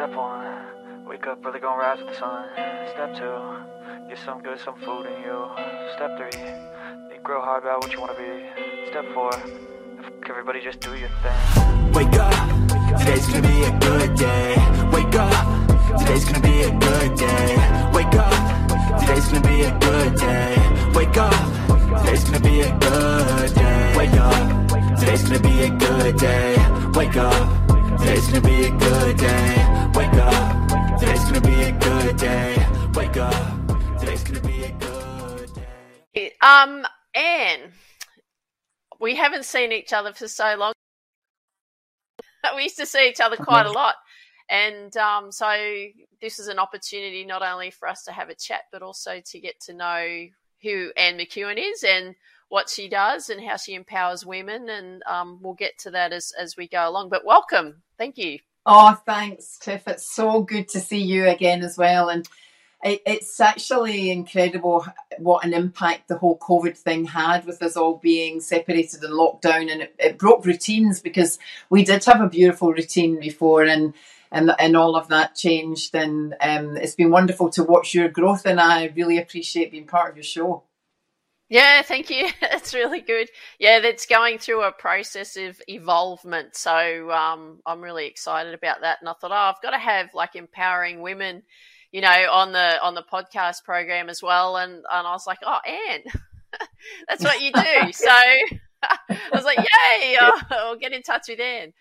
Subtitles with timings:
[0.00, 2.48] Step one, wake up early, gonna rise with the sun.
[2.88, 5.46] Step two, get some good, some food in you.
[5.94, 6.40] Step three,
[7.10, 8.48] think real hard about what you wanna be.
[8.88, 9.30] Step four,
[10.26, 11.92] everybody just do your thing.
[11.92, 12.32] Wake up,
[12.98, 14.56] today's gonna be a good day.
[14.90, 15.68] Wake up,
[15.98, 17.90] today's gonna be a good day.
[17.92, 20.56] Wake up, today's gonna be a good day.
[20.94, 21.34] Wake up,
[22.00, 23.96] today's gonna be a good day.
[23.98, 26.56] Wake up, today's gonna be a good day.
[26.94, 29.89] Wake up, today's gonna be a good day.
[30.00, 32.66] Wake up, today's gonna be a good day.
[32.94, 35.50] Wake up, today's gonna be a good
[36.14, 36.32] day.
[36.40, 37.72] Um, Anne,
[38.98, 40.72] we haven't seen each other for so long.
[42.56, 43.96] we used to see each other quite a lot.
[44.48, 45.54] And um, so
[46.22, 49.38] this is an opportunity not only for us to have a chat, but also to
[49.38, 50.28] get to know
[50.62, 52.14] who Anne McKeown is and
[52.48, 54.66] what she does and how she empowers women.
[54.70, 57.10] And um, we'll get to that as, as we go along.
[57.10, 57.82] But welcome.
[57.98, 58.38] Thank you.
[58.66, 59.88] Oh, thanks, Tiff.
[59.88, 62.08] It's so good to see you again as well.
[62.08, 62.28] And
[62.82, 64.86] it, it's actually incredible
[65.18, 69.42] what an impact the whole COVID thing had with us all being separated and locked
[69.42, 69.68] down.
[69.68, 71.38] And it, it broke routines because
[71.70, 73.94] we did have a beautiful routine before and
[74.32, 75.94] and, and all of that changed.
[75.94, 78.46] And um, it's been wonderful to watch your growth.
[78.46, 80.62] And I really appreciate being part of your show.
[81.50, 82.28] Yeah, thank you.
[82.40, 83.28] That's really good.
[83.58, 86.54] Yeah, that's going through a process of evolvement.
[86.54, 88.98] So um, I'm really excited about that.
[89.00, 91.42] And I thought, oh, I've got to have like empowering women,
[91.90, 94.56] you know, on the on the podcast program as well.
[94.56, 96.04] And and I was like, oh, Anne,
[97.08, 97.92] that's what you do.
[97.92, 100.16] so I was like, yay!
[100.20, 101.72] I'll, I'll get in touch with Anne.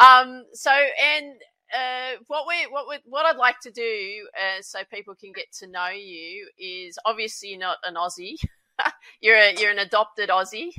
[0.00, 1.34] Um, so and
[1.74, 5.52] uh, what we what we what I'd like to do, uh, so people can get
[5.58, 8.36] to know you, is obviously you're not an Aussie.
[9.20, 10.72] you're a, you're an adopted Aussie.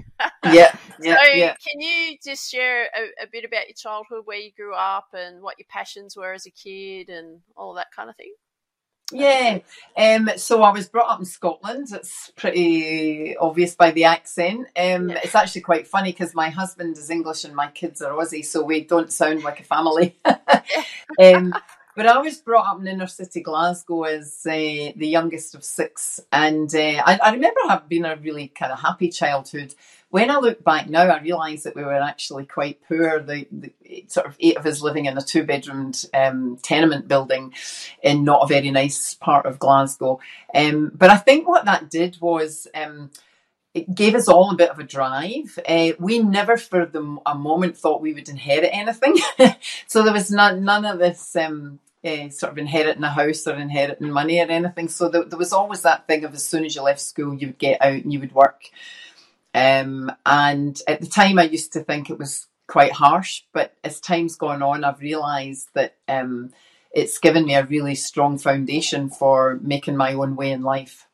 [0.46, 1.56] yeah, yeah, so yeah.
[1.56, 5.42] can you just share a, a, bit about your childhood, where you grew up, and
[5.42, 8.34] what your passions were as a kid, and all that kind of thing?
[9.12, 9.60] Yeah,
[9.98, 11.88] um, so I was brought up in Scotland.
[11.92, 14.68] It's pretty obvious by the accent.
[14.78, 15.20] Um, Yeah.
[15.24, 18.64] It's actually quite funny because my husband is English and my kids are Aussie, so
[18.64, 20.16] we don't sound like a family.
[21.24, 21.54] um,
[22.00, 24.54] but I was brought up in inner city Glasgow as uh,
[24.96, 28.80] the youngest of six, and uh, I, I remember having been a really kind of
[28.80, 29.76] happy childhood.
[30.10, 33.20] When I look back now, I realise that we were actually quite poor.
[33.20, 33.74] The, the
[34.08, 37.54] sort of eight of us living in a two-bedroomed um, tenement building
[38.02, 40.22] in not a very nice part of Glasgow.
[40.56, 42.66] Um, but I think what that did was.
[42.74, 43.12] Um,
[43.76, 45.60] it gave us all a bit of a drive.
[45.68, 49.16] Uh, we never for the, a moment thought we would inherit anything.
[49.88, 53.56] so there was none, none of this um, uh, sort of inheriting a house or
[53.56, 54.88] inheriting money or anything.
[54.88, 57.48] So there, there was always that thing of as soon as you left school, you
[57.48, 58.64] would get out and you would work.
[59.54, 64.00] Um, and at the time, I used to think it was quite harsh, but as
[64.00, 66.52] time's gone on, I've realised that um,
[66.92, 71.08] it's given me a really strong foundation for making my own way in life.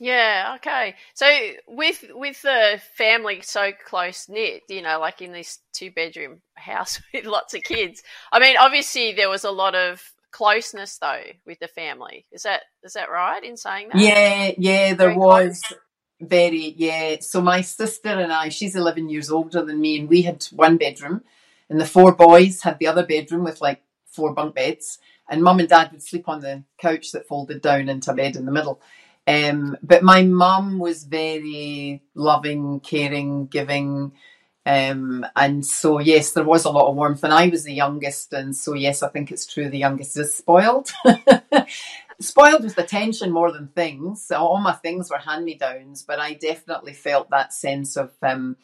[0.00, 0.94] Yeah, okay.
[1.12, 1.26] So
[1.68, 7.00] with with the family so close knit, you know, like in this two bedroom house
[7.14, 8.02] with lots of kids.
[8.32, 10.02] I mean, obviously there was a lot of
[10.32, 12.24] closeness though with the family.
[12.32, 14.00] Is that is that right in saying that?
[14.00, 15.62] Yeah, yeah, there Very was
[16.20, 17.16] very, yeah.
[17.20, 20.76] So my sister and I, she's 11 years older than me, and we had one
[20.76, 21.22] bedroom,
[21.68, 25.60] and the four boys had the other bedroom with like four bunk beds, and mum
[25.60, 28.52] and dad would sleep on the couch that folded down into a bed in the
[28.52, 28.80] middle.
[29.26, 34.12] Um, but my mum was very loving, caring, giving.
[34.66, 37.24] Um, and so, yes, there was a lot of warmth.
[37.24, 38.32] And I was the youngest.
[38.32, 40.90] And so, yes, I think it's true the youngest is spoiled.
[42.20, 44.30] spoiled with attention more than things.
[44.30, 48.56] All my things were hand me downs, but I definitely felt that sense of um,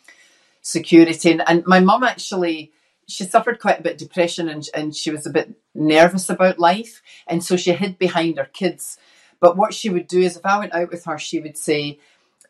[0.63, 1.33] security.
[1.33, 2.73] And, and my mum actually.
[3.09, 6.59] She suffered quite a bit of depression and, and she was a bit nervous about
[6.59, 7.03] life.
[7.29, 8.99] And so she hid behind her kids.
[9.41, 11.99] But what she would do is, if I went out with her, she would say,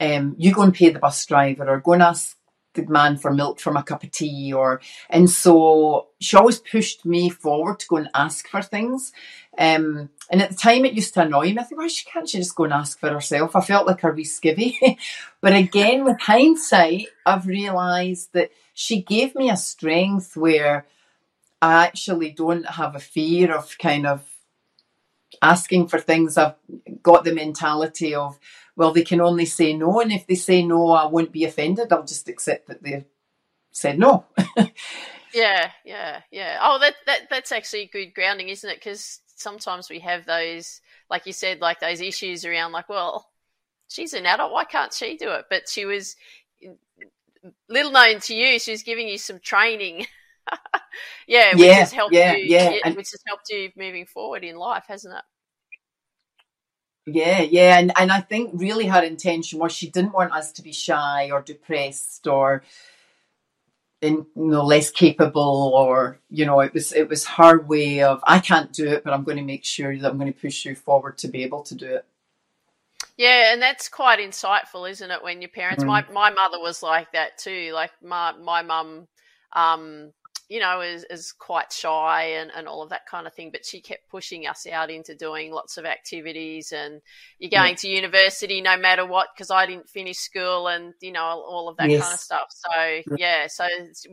[0.01, 2.37] um, "You go and pay the bus driver, or go and ask
[2.75, 4.81] the man for milk from a cup of tea." Or
[5.11, 9.13] and so she always pushed me forward to go and ask for things.
[9.59, 11.59] Um, and at the time, it used to annoy me.
[11.59, 13.57] I think, why she can't she just go and ask for herself?
[13.57, 14.99] I felt like a wee skivvy.
[15.41, 20.87] but again, with hindsight, I've realised that she gave me a strength where
[21.63, 24.29] I actually don't have a fear of kind of
[25.43, 26.37] asking for things.
[26.39, 26.55] I've
[27.03, 28.39] got the mentality of,
[28.77, 31.93] well, they can only say no, and if they say no, I won't be offended.
[31.93, 33.05] I'll just accept that they
[33.73, 34.27] said no.
[35.37, 36.59] Yeah, yeah, yeah.
[36.63, 38.79] Oh, that, that that's actually good grounding, isn't it?
[38.79, 40.81] Because sometimes we have those,
[41.11, 43.29] like you said, like those issues around, like, well,
[43.89, 45.45] she's an adult, why can't she do it?
[45.51, 46.17] But she was
[47.69, 50.07] little known to you, she was giving you some training
[51.27, 52.45] yeah, which Yeah, has helped yeah, you.
[52.45, 55.25] yeah, yeah, and- which has helped you moving forward in life, hasn't it?
[57.09, 60.63] Yeah, yeah, and and I think really her intention was she didn't want us to
[60.63, 62.65] be shy or depressed or
[64.03, 68.21] in, you know less capable or you know it was it was her way of
[68.27, 70.65] I can't do it, but I'm going to make sure that I'm going to push
[70.65, 72.05] you forward to be able to do it.
[73.17, 75.23] Yeah, and that's quite insightful, isn't it?
[75.23, 75.87] When your parents, Mm.
[75.87, 77.71] my my mother was like that too.
[77.73, 79.07] Like my my mum,
[79.53, 80.13] um,
[80.49, 83.51] you know, is is quite shy and and all of that kind of thing.
[83.51, 87.01] But she kept pushing us out into doing lots of activities, and
[87.39, 89.29] you're going to university no matter what.
[89.35, 92.49] Because I didn't finish school, and you know all of that kind of stuff.
[92.51, 94.07] So yeah, so it's,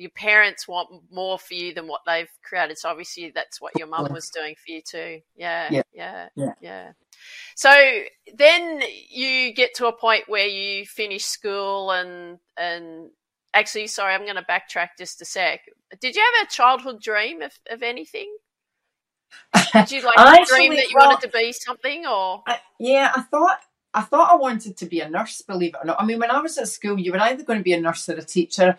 [0.00, 2.78] your parents want more for you than what they've created.
[2.78, 5.20] So obviously that's what your mum was doing for you too.
[5.36, 5.82] Yeah, Yeah.
[5.92, 6.52] yeah, Yeah.
[6.62, 6.92] yeah.
[7.54, 7.70] So
[8.34, 8.80] then
[9.10, 13.10] you get to a point where you finish school and and
[13.54, 15.60] actually, sorry, I'm going to backtrack just a sec.
[16.00, 18.32] Did you have a childhood dream of, of anything?
[19.72, 22.42] Did you like dream that you wanted to be something or?
[22.46, 23.58] I, yeah, I thought
[23.94, 25.42] I thought I wanted to be a nurse.
[25.42, 26.00] Believe it or not.
[26.00, 28.08] I mean, when I was at school, you were either going to be a nurse
[28.08, 28.76] or a teacher,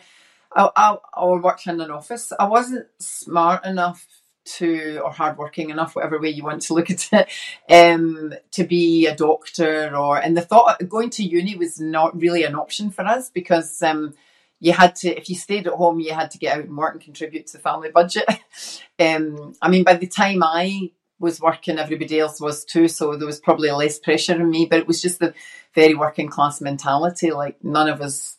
[0.55, 2.31] or, or- or work in an office.
[2.37, 4.05] I wasn't smart enough
[4.43, 7.29] to, or hardworking enough, whatever way you want to look at it,
[7.69, 9.95] um, to be a doctor.
[9.95, 13.29] Or and the thought of going to uni was not really an option for us
[13.29, 13.81] because.
[13.81, 14.13] Um,
[14.61, 16.93] you had to, if you stayed at home, you had to get out and work
[16.93, 18.25] and contribute to the family budget.
[18.99, 23.25] um, I mean, by the time I was working, everybody else was too, so there
[23.25, 24.67] was probably less pressure on me.
[24.67, 25.33] But it was just the
[25.73, 27.31] very working class mentality.
[27.31, 28.37] Like none of us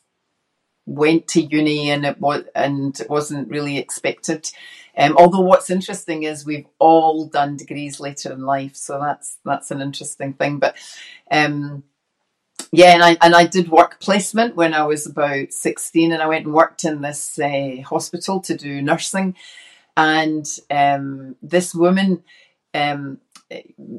[0.86, 4.48] went to uni, and it was and it wasn't really expected.
[4.96, 9.72] Um, although what's interesting is we've all done degrees later in life, so that's that's
[9.72, 10.58] an interesting thing.
[10.58, 10.76] But
[11.32, 11.82] um,
[12.72, 16.26] yeah, and I and I did work placement when I was about sixteen, and I
[16.26, 19.36] went and worked in this uh, hospital to do nursing,
[19.94, 22.24] and um, this woman
[22.72, 23.18] um,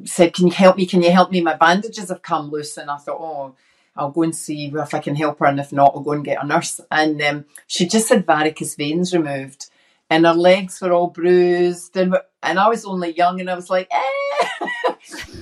[0.05, 0.87] said, "Can you help me?
[0.87, 1.39] Can you help me?
[1.39, 3.55] My bandages have come loose." And I thought, "Oh,
[3.95, 6.25] I'll go and see if I can help her, and if not, I'll go and
[6.25, 9.69] get a nurse." And um, she just had varicose veins removed,
[10.09, 13.69] and her legs were all bruised, and and I was only young, and I was
[13.69, 14.95] like, "Eh."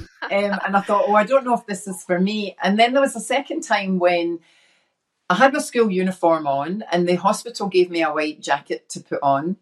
[0.23, 2.93] um, and I thought, "Oh, I don't know if this is for me." And then
[2.93, 4.39] there was a second time when.
[5.29, 8.99] I had my school uniform on, and the hospital gave me a white jacket to
[8.99, 9.55] put on,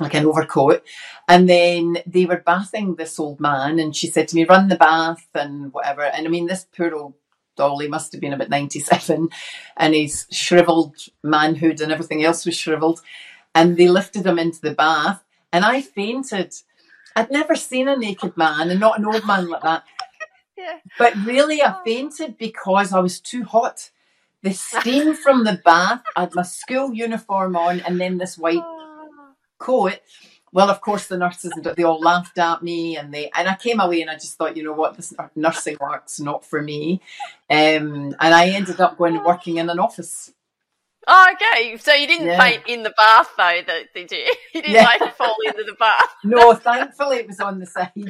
[0.00, 0.82] like an overcoat.
[1.28, 4.76] And then they were bathing this old man, and she said to me, "Run the
[4.76, 7.12] bath and whatever." And I mean, this poor old
[7.56, 9.28] Dolly must have been about ninety-seven,
[9.76, 13.02] and his shriveled manhood and everything else was shriveled.
[13.54, 15.22] And they lifted him into the bath,
[15.52, 16.54] and I fainted.
[17.16, 19.84] I'd never seen a naked man, and not an old man like that.
[20.58, 20.78] Yeah.
[20.98, 23.90] But really, I fainted because I was too hot.
[24.42, 28.64] The steam from the bath, I had my school uniform on, and then this white
[29.58, 29.98] coat.
[30.52, 33.54] Well, of course, the nurses and they all laughed at me, and they and I
[33.56, 37.02] came away and I just thought, you know what, this nursing work's not for me,
[37.50, 40.32] um, and I ended up going and working in an office.
[41.08, 41.76] Oh, okay.
[41.76, 42.40] So you didn't Yeah.
[42.40, 44.34] faint in the bath though, th- did you?
[44.54, 44.84] You didn't Yeah.
[44.84, 46.14] like fall into the bath.
[46.24, 47.92] No, thankfully it was on the side.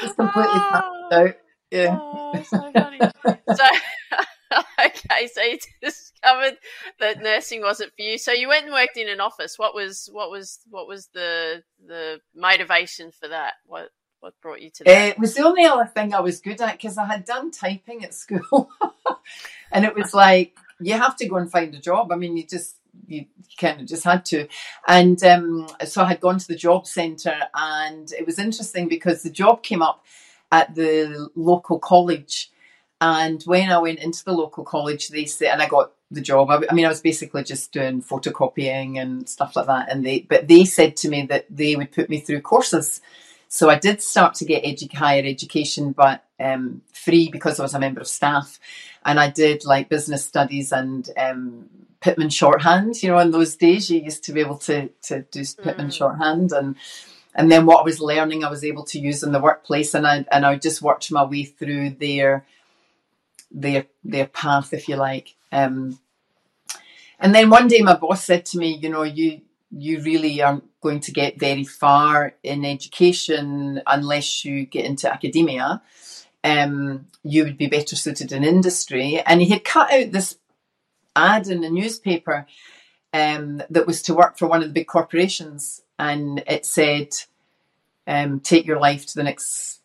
[0.00, 0.70] Just completely oh.
[0.70, 1.34] passed out.
[1.70, 1.98] Yeah.
[2.00, 2.98] Oh, so funny.
[3.54, 3.64] so,
[4.84, 6.58] okay, so you discovered
[6.98, 8.18] that nursing wasn't for you.
[8.18, 9.58] So you went and worked in an office.
[9.58, 13.54] What was what was what was the the motivation for that?
[13.66, 13.90] What
[14.20, 15.08] what brought you to that?
[15.08, 18.04] it was the only other thing I was good at because I had done typing
[18.04, 18.70] at school,
[19.72, 22.12] and it was like you have to go and find a job.
[22.12, 23.26] I mean, you just you
[23.58, 24.46] kind of just had to,
[24.86, 29.22] and um, so I had gone to the job centre, and it was interesting because
[29.22, 30.04] the job came up
[30.52, 32.50] at the local college,
[33.00, 36.50] and when I went into the local college, they said, and I got the job.
[36.50, 40.20] I, I mean, I was basically just doing photocopying and stuff like that, and they
[40.20, 43.00] but they said to me that they would put me through courses.
[43.52, 47.74] So I did start to get edu- higher education, but um, free because I was
[47.74, 48.60] a member of staff,
[49.04, 51.68] and I did like business studies and um,
[52.00, 53.02] Pitman shorthand.
[53.02, 55.92] You know, in those days, you used to be able to to do Pitman Mm.
[55.92, 56.76] shorthand, and
[57.34, 60.06] and then what I was learning, I was able to use in the workplace, and
[60.06, 62.46] I and I just worked my way through their
[63.50, 65.34] their their path, if you like.
[65.50, 65.98] Um,
[67.18, 69.40] and then one day, my boss said to me, "You know, you."
[69.70, 75.82] You really aren't going to get very far in education unless you get into academia.
[76.42, 79.20] Um, you would be better suited in industry.
[79.24, 80.36] And he had cut out this
[81.14, 82.46] ad in the newspaper
[83.12, 87.08] um, that was to work for one of the big corporations, and it said,
[88.06, 89.80] um, "Take your life to the next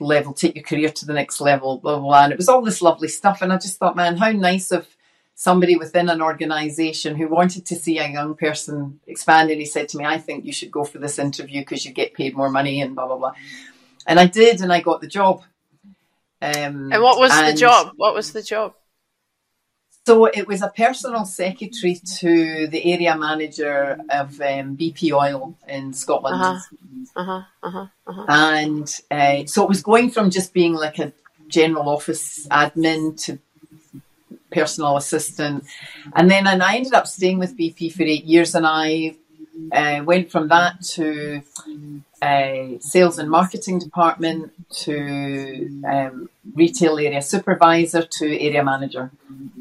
[0.00, 2.08] level, take your career to the next level." Blah blah.
[2.08, 2.24] blah.
[2.24, 4.86] And it was all this lovely stuff, and I just thought, man, how nice of
[5.42, 9.50] somebody within an organization who wanted to see a young person expand.
[9.50, 11.92] And he said to me, I think you should go for this interview because you
[11.92, 13.32] get paid more money and blah, blah, blah.
[14.06, 15.42] And I did, and I got the job.
[16.40, 17.90] Um, and what was and the job?
[17.96, 18.74] What was the job?
[20.06, 25.92] So it was a personal secretary to the area manager of um, BP Oil in
[25.92, 26.40] Scotland.
[26.40, 26.60] Uh-huh.
[27.16, 27.42] Uh-huh.
[27.64, 27.86] Uh-huh.
[28.06, 28.26] uh-huh.
[28.28, 31.12] And uh, so it was going from just being like a
[31.48, 33.40] general office admin to
[34.52, 35.64] personal assistant.
[36.14, 39.16] And then and I ended up staying with BP for eight years and I
[39.72, 41.42] uh, went from that to
[42.20, 49.10] uh, sales and marketing department to um, retail area supervisor to area manager.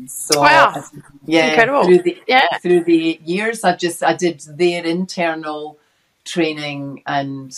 [0.08, 0.74] So wow.
[0.76, 0.82] Uh,
[1.26, 1.86] yeah, Incredible.
[1.86, 2.58] through the yeah.
[2.62, 5.78] through the years, I just I did their internal
[6.24, 7.52] training and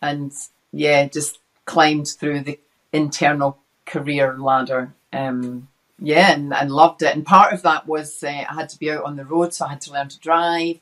[0.00, 0.32] and
[0.72, 2.58] yeah, just climbed through the
[2.92, 4.92] internal career ladder.
[5.12, 7.14] Um, yeah, and, and loved it.
[7.14, 9.64] And part of that was uh, I had to be out on the road, so
[9.64, 10.80] I had to learn to drive.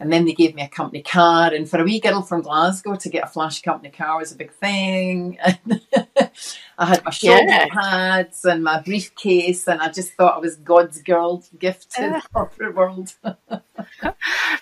[0.00, 1.52] And then they gave me a company car.
[1.52, 4.36] And for a wee girl from Glasgow to get a flash company car was a
[4.36, 5.36] big thing.
[6.78, 7.66] I had my shoulder yeah.
[7.68, 12.22] pads and my briefcase, and I just thought I was God's girl gift to the
[12.32, 13.12] corporate world.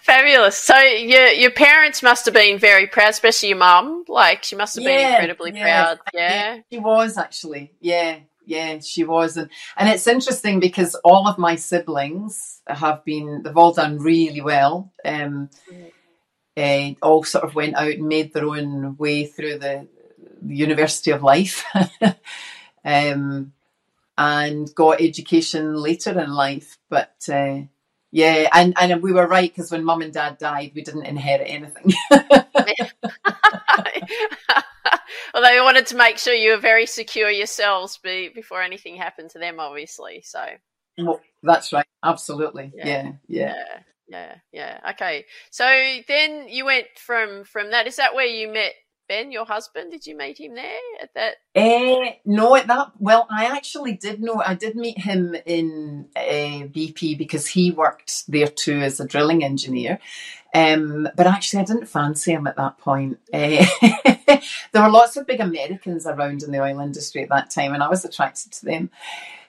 [0.00, 0.56] Fabulous.
[0.56, 4.04] So your your parents must have been very proud, especially your mum.
[4.08, 5.84] Like she must have yeah, been incredibly yeah.
[5.84, 5.98] proud.
[6.12, 7.72] Yeah, she was actually.
[7.80, 8.18] Yeah,
[8.48, 13.56] yeah, she was, and and it's interesting because all of my siblings have been they've
[13.56, 14.90] all done really well.
[15.04, 15.50] Um,
[16.56, 19.86] uh, all sort of went out and made their own way through the,
[20.40, 21.64] the University of Life,
[22.84, 23.52] um,
[24.16, 26.78] and got education later in life.
[26.88, 27.60] But uh,
[28.10, 31.48] yeah, and and we were right because when mum and dad died, we didn't inherit
[31.48, 31.92] anything.
[35.34, 39.30] well, they wanted to make sure you were very secure yourselves be, before anything happened
[39.30, 40.22] to them, obviously.
[40.24, 40.44] So
[40.98, 41.86] well, that's right.
[42.02, 42.72] Absolutely.
[42.74, 42.86] Yeah.
[42.86, 43.12] Yeah.
[43.28, 43.54] Yeah.
[43.56, 43.78] yeah.
[44.10, 44.92] Yeah, yeah.
[44.92, 45.26] Okay.
[45.50, 45.64] So
[46.08, 47.86] then you went from from that.
[47.86, 48.72] Is that where you met
[49.08, 49.90] Ben, your husband?
[49.90, 51.36] Did you meet him there at that?
[51.54, 52.92] Uh, no, at that.
[52.98, 54.42] Well, I actually did know.
[54.44, 59.44] I did meet him in uh, BP because he worked there too as a drilling
[59.44, 59.98] engineer.
[60.54, 63.18] Um, but actually, I didn't fancy him at that point.
[63.32, 63.64] Uh,
[64.72, 67.82] there were lots of big Americans around in the oil industry at that time, and
[67.82, 68.90] I was attracted to them.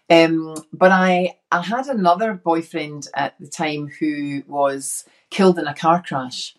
[0.09, 5.75] Um, but I, I had another boyfriend at the time who was killed in a
[5.75, 6.55] car crash.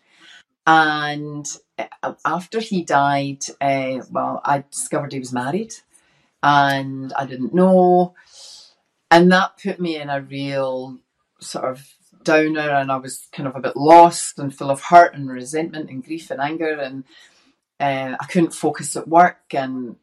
[0.65, 1.45] And
[1.77, 5.73] uh, after he died, uh, well, I discovered he was married
[6.41, 8.15] and I didn't know.
[9.09, 10.97] And that put me in a real
[11.41, 11.85] sort of
[12.23, 15.89] downer and I was kind of a bit lost and full of hurt and resentment
[15.89, 17.03] and grief and anger and
[17.79, 19.95] uh, I couldn't focus at work and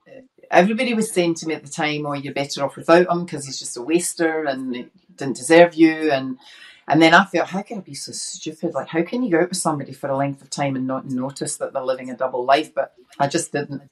[0.51, 3.47] everybody was saying to me at the time, "Oh, you're better off without him because
[3.47, 6.39] he's just a waster and he didn't deserve you." And
[6.87, 8.73] and then I felt, how can I be so stupid?
[8.73, 11.07] Like, how can you go out with somebody for a length of time and not
[11.07, 12.75] notice that they're living a double life?
[12.75, 13.83] But I just didn't.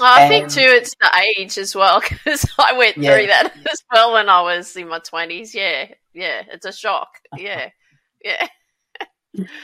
[0.00, 3.14] I um, think too, it's the age as well because I went yeah.
[3.14, 5.54] through that as well when I was in my twenties.
[5.54, 7.08] Yeah, yeah, it's a shock.
[7.36, 7.70] Yeah,
[8.24, 8.46] yeah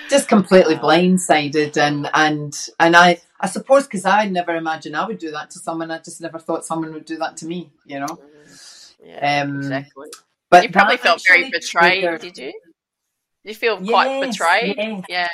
[0.08, 5.18] just completely blindsided and and and I I suppose because I never imagined I would
[5.18, 5.90] do that to someone.
[5.90, 7.70] I just never thought someone would do that to me.
[7.85, 8.06] You know.
[8.06, 9.06] Mm-hmm.
[9.06, 10.08] Yeah, um, exactly.
[10.50, 12.20] But you probably felt very betrayed.
[12.20, 12.52] Did you?
[13.44, 15.04] Did you feel yes, quite betrayed?
[15.08, 15.28] Yeah.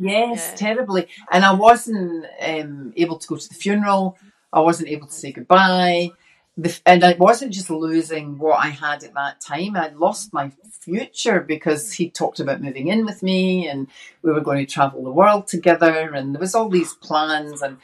[0.00, 0.56] Yes, yeah.
[0.56, 1.08] terribly.
[1.30, 4.18] And I wasn't um, able to go to the funeral.
[4.52, 6.10] I wasn't able to say goodbye
[6.56, 9.76] the, and I wasn't just losing what I had at that time.
[9.76, 13.86] I lost my future because he talked about moving in with me and
[14.22, 17.76] we were going to travel the world together and there was all these plans and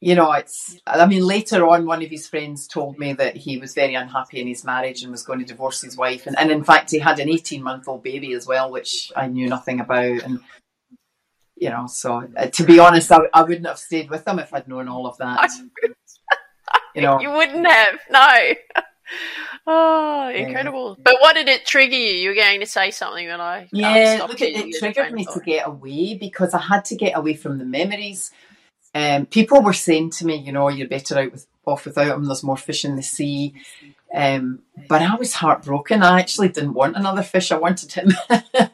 [0.00, 3.58] you know it's I mean later on one of his friends told me that he
[3.58, 6.50] was very unhappy in his marriage and was going to divorce his wife and, and
[6.50, 9.80] in fact he had an 18 month old baby as well which I knew nothing
[9.80, 10.40] about and
[11.60, 14.52] you know so uh, to be honest I, I wouldn't have stayed with them if
[14.52, 15.50] I'd known all of that.
[16.94, 17.98] You know, you wouldn't have.
[18.10, 18.54] No.
[19.66, 20.96] oh, incredible!
[20.96, 21.02] Yeah.
[21.04, 22.14] But what did it trigger you?
[22.14, 25.40] You were going to say something when I yeah, look, it, it triggered me to
[25.40, 28.32] get away because I had to get away from the memories.
[28.94, 32.24] Um, people were saying to me, you know, you're better out with off without him.
[32.24, 33.54] There's more fish in the sea.
[34.12, 36.02] Um, but I was heartbroken.
[36.02, 37.52] I actually didn't want another fish.
[37.52, 38.12] I wanted him.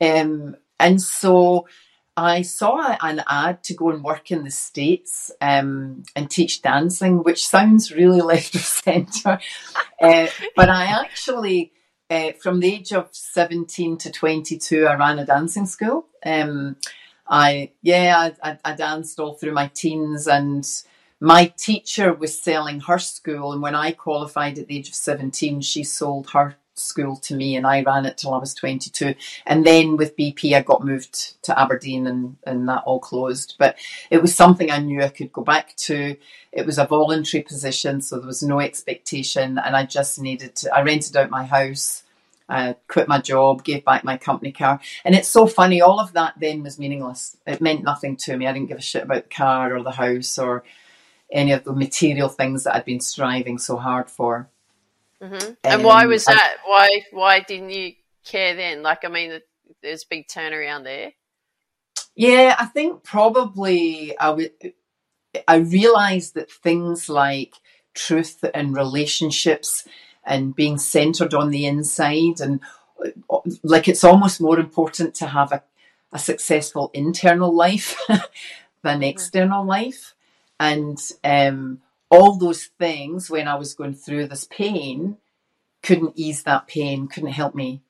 [0.00, 1.66] um, and so
[2.16, 7.22] I saw an ad to go and work in the States um, and teach dancing,
[7.22, 9.40] which sounds really left of centre.
[10.00, 11.72] uh, but I actually,
[12.08, 16.06] uh, from the age of 17 to 22, I ran a dancing school.
[16.24, 16.76] Um,
[17.26, 20.64] I, yeah, I, I, I, danced all through my teens and
[21.20, 25.62] my teacher was selling her school, and when I qualified at the age of 17,
[25.62, 29.14] she sold her school to me and I ran it till I was 22.
[29.46, 33.56] And then with BP, I got moved to Aberdeen and, and that all closed.
[33.58, 33.76] But
[34.10, 36.16] it was something I knew I could go back to.
[36.52, 39.58] It was a voluntary position, so there was no expectation.
[39.58, 42.02] And I just needed to, I rented out my house.
[42.48, 44.78] I quit my job, gave back my company car.
[45.04, 47.38] And it's so funny, all of that then was meaningless.
[47.46, 48.46] It meant nothing to me.
[48.46, 50.62] I didn't give a shit about the car or the house or
[51.32, 54.48] any of the material things that I'd been striving so hard for.
[55.24, 55.52] Mm-hmm.
[55.64, 56.56] And um, why was that?
[56.66, 57.92] Why why didn't you
[58.24, 58.82] care then?
[58.82, 59.40] Like, I mean,
[59.82, 61.12] there's a big turnaround there.
[62.14, 64.52] Yeah, I think probably I would.
[65.48, 67.54] I realised that things like
[67.94, 69.86] truth and relationships
[70.24, 72.60] and being centered on the inside and
[73.62, 75.62] like it's almost more important to have a,
[76.12, 78.20] a successful internal life than
[78.82, 79.02] mm-hmm.
[79.02, 80.14] external life
[80.60, 81.80] and um,
[82.14, 85.18] all those things when I was going through this pain
[85.82, 87.82] couldn't ease that pain, couldn't help me.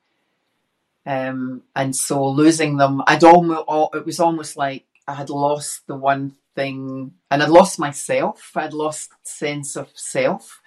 [1.06, 3.64] Um, and so losing them, I'd almost,
[3.94, 8.50] it was almost like I had lost the one thing and I'd lost myself.
[8.56, 10.60] I'd lost sense of self.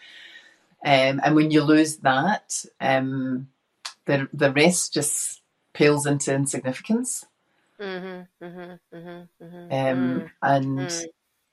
[0.85, 3.49] Um, and when you lose that, um,
[4.05, 5.41] the, the rest just
[5.73, 7.25] pales into insignificance.
[7.79, 9.71] Mm-hmm, mm-hmm, mm-hmm, mm-hmm.
[9.71, 10.29] um, mm.
[10.41, 11.05] and mm.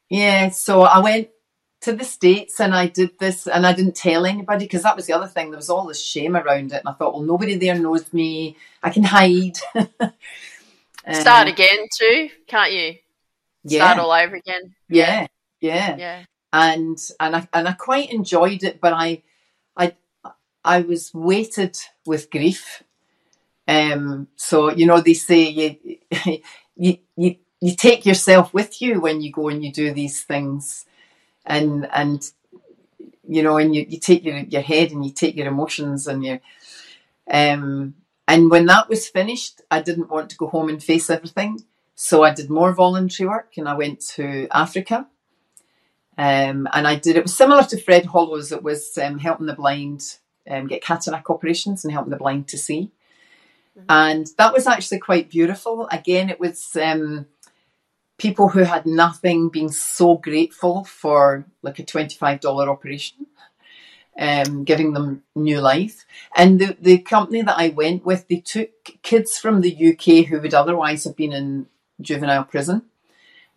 [0.08, 1.28] yeah, so I went
[1.84, 5.06] to the States and I did this and I didn't tell anybody because that was
[5.06, 5.50] the other thing.
[5.50, 6.80] There was all this shame around it.
[6.80, 8.56] And I thought, well, nobody there knows me.
[8.82, 9.58] I can hide.
[11.12, 12.94] Start again too, can't you?
[13.64, 13.84] Yeah.
[13.84, 14.74] Start all over again.
[14.88, 15.26] Yeah.
[15.60, 15.96] Yeah.
[15.96, 16.24] Yeah.
[16.52, 19.22] And and I and I quite enjoyed it, but I
[19.76, 19.94] I
[20.64, 21.76] I was weighted
[22.06, 22.82] with grief.
[23.68, 25.98] Um so you know they say you
[26.76, 30.86] you you you take yourself with you when you go and you do these things
[31.44, 32.30] and and
[33.26, 36.24] you know, and you, you take your your head and you take your emotions and
[36.24, 36.40] you
[37.30, 37.94] um
[38.26, 41.62] and when that was finished, I didn't want to go home and face everything.
[41.94, 45.06] So I did more voluntary work and I went to Africa.
[46.16, 48.52] Um, and I did it was similar to Fred Hollows.
[48.52, 52.58] It was um, helping the blind um, get cataract operations and helping the blind to
[52.58, 52.92] see.
[53.76, 53.86] Mm-hmm.
[53.88, 55.88] And that was actually quite beautiful.
[55.90, 57.26] Again, it was um,
[58.18, 63.26] people who had nothing being so grateful for like a $25 operation,
[64.18, 66.04] um, giving them new life.
[66.36, 68.70] And the, the company that I went with, they took
[69.02, 71.66] kids from the UK who would otherwise have been in
[72.00, 72.82] juvenile prison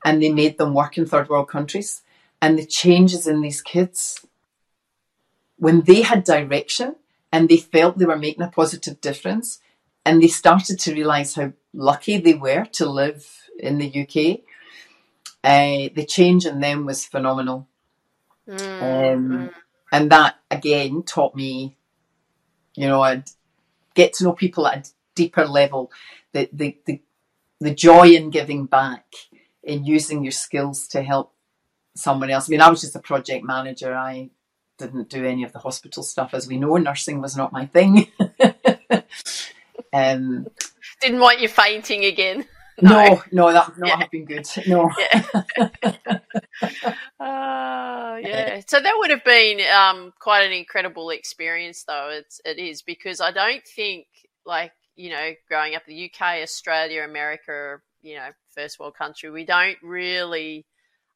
[0.03, 2.01] and they made them work in third world countries.
[2.41, 4.25] And the changes in these kids,
[5.57, 6.95] when they had direction
[7.31, 9.59] and they felt they were making a positive difference,
[10.05, 14.41] and they started to realize how lucky they were to live in the UK,
[15.43, 17.67] uh, the change in them was phenomenal.
[18.47, 19.13] Mm.
[19.13, 19.49] Um,
[19.91, 21.77] and that again taught me,
[22.75, 23.29] you know, I'd
[23.93, 25.91] get to know people at a deeper level.
[26.33, 27.01] The, the, the,
[27.59, 29.05] the joy in giving back,
[29.63, 31.33] in using your skills to help
[31.95, 32.47] someone else.
[32.47, 33.95] I mean, I was just a project manager.
[33.95, 34.29] I
[34.77, 36.33] didn't do any of the hospital stuff.
[36.33, 38.07] As we know, nursing was not my thing.
[39.93, 40.47] um,
[41.01, 42.45] didn't want you fainting again.
[42.81, 43.97] No, no, that would not yeah.
[43.97, 44.47] have been good.
[44.67, 44.91] No.
[45.11, 46.19] Yeah.
[47.19, 48.61] uh, yeah.
[48.67, 52.09] So that would have been um, quite an incredible experience, though.
[52.11, 54.07] It's it is because I don't think
[54.45, 59.29] like you know growing up in the UK, Australia, America, you know, first world country,
[59.29, 60.65] we don't really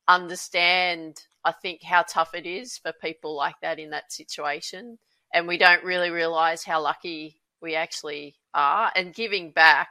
[0.08, 1.21] understand.
[1.43, 4.97] I think how tough it is for people like that in that situation,
[5.34, 8.91] and we don't really realize how lucky we actually are.
[8.95, 9.89] And giving back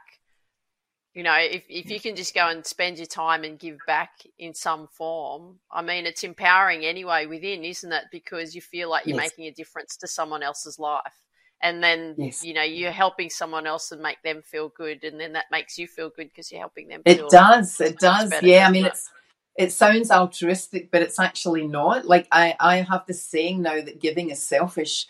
[1.13, 4.11] you know, if, if you can just go and spend your time and give back
[4.39, 8.05] in some form, I mean, it's empowering anyway within, isn't it?
[8.11, 9.31] Because you feel like you're yes.
[9.31, 11.13] making a difference to someone else's life.
[11.61, 12.43] And then, yes.
[12.43, 15.03] you know, you're helping someone else and make them feel good.
[15.03, 17.01] And then that makes you feel good because you're helping them.
[17.05, 17.79] It does.
[17.81, 18.29] It does.
[18.29, 18.67] Better, yeah.
[18.67, 18.93] I mean, it?
[18.93, 19.11] it's,
[19.55, 22.05] it sounds altruistic, but it's actually not.
[22.05, 25.07] Like I, I have this saying now that giving is selfish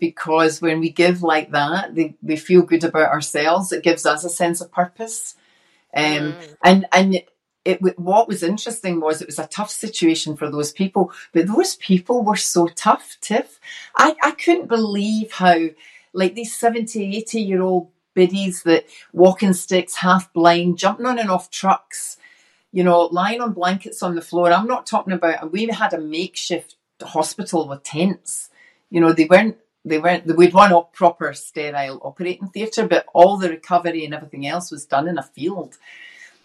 [0.00, 3.72] because when we give like that, they, we feel good about ourselves.
[3.72, 5.36] It gives us a sense of purpose.
[5.94, 6.56] Um, mm.
[6.64, 7.28] And and it,
[7.64, 11.76] it, what was interesting was it was a tough situation for those people, but those
[11.76, 13.60] people were so tough, Tiff.
[13.96, 15.58] I, I couldn't believe how,
[16.12, 21.30] like these 70, 80 year old biddies that walking sticks, half blind, jumping on and
[21.30, 22.16] off trucks,
[22.72, 24.50] you know, lying on blankets on the floor.
[24.50, 28.50] I'm not talking about, we had a makeshift hospital with tents.
[28.88, 33.36] You know, they weren't they weren't we'd run a proper sterile operating theatre, but all
[33.36, 35.76] the recovery and everything else was done in a field.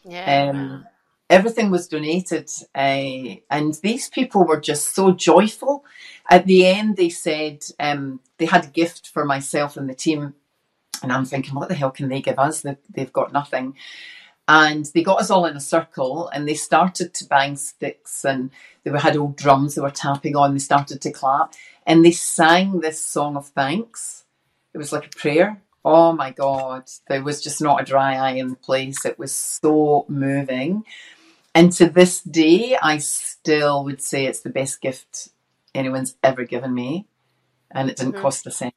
[0.04, 0.50] Yeah.
[0.50, 0.86] Um,
[1.30, 5.84] everything was donated, uh, and these people were just so joyful.
[6.30, 10.34] At the end, they said um, they had a gift for myself and the team,
[11.02, 12.62] and I'm thinking, what the hell can they give us?
[12.62, 13.76] They've, they've got nothing.
[14.48, 18.52] And they got us all in a circle, and they started to bang sticks, and
[18.84, 20.54] they had old drums they were tapping on.
[20.54, 24.26] They started to clap, and they sang this song of thanks.
[24.74, 25.62] It was like a prayer.
[25.84, 29.06] Oh my God, there was just not a dry eye in the place.
[29.06, 30.84] It was so moving.
[31.54, 35.30] And to this day, I still would say it's the best gift
[35.76, 37.08] anyone's ever given me.
[37.72, 38.22] And it didn't Mhm.
[38.22, 38.74] cost a cent.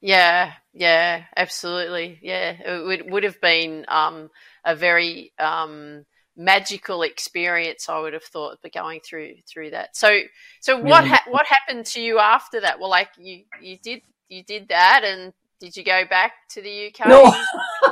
[0.00, 2.18] Yeah, yeah, absolutely.
[2.22, 4.30] Yeah, it would, would have been um,
[4.64, 6.04] a very um,
[6.36, 7.88] magical experience.
[7.88, 9.96] I would have thought, but going through through that.
[9.96, 10.20] So,
[10.60, 12.80] so what ha- what happened to you after that?
[12.80, 16.88] Well, like you you did you did that, and did you go back to the
[16.88, 17.08] UK?
[17.08, 17.32] No.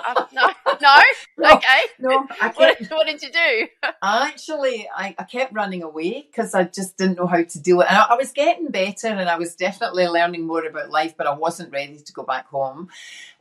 [0.06, 0.48] Uh, no,
[0.82, 1.00] no.
[1.38, 1.80] No, Okay.
[1.98, 3.68] no, I What, kept, what did you do?
[4.02, 7.86] actually, I, I kept running away because I just didn't know how to deal with
[7.86, 7.90] it.
[7.90, 11.26] And I, I was getting better and I was definitely learning more about life, but
[11.26, 12.88] I wasn't ready to go back home.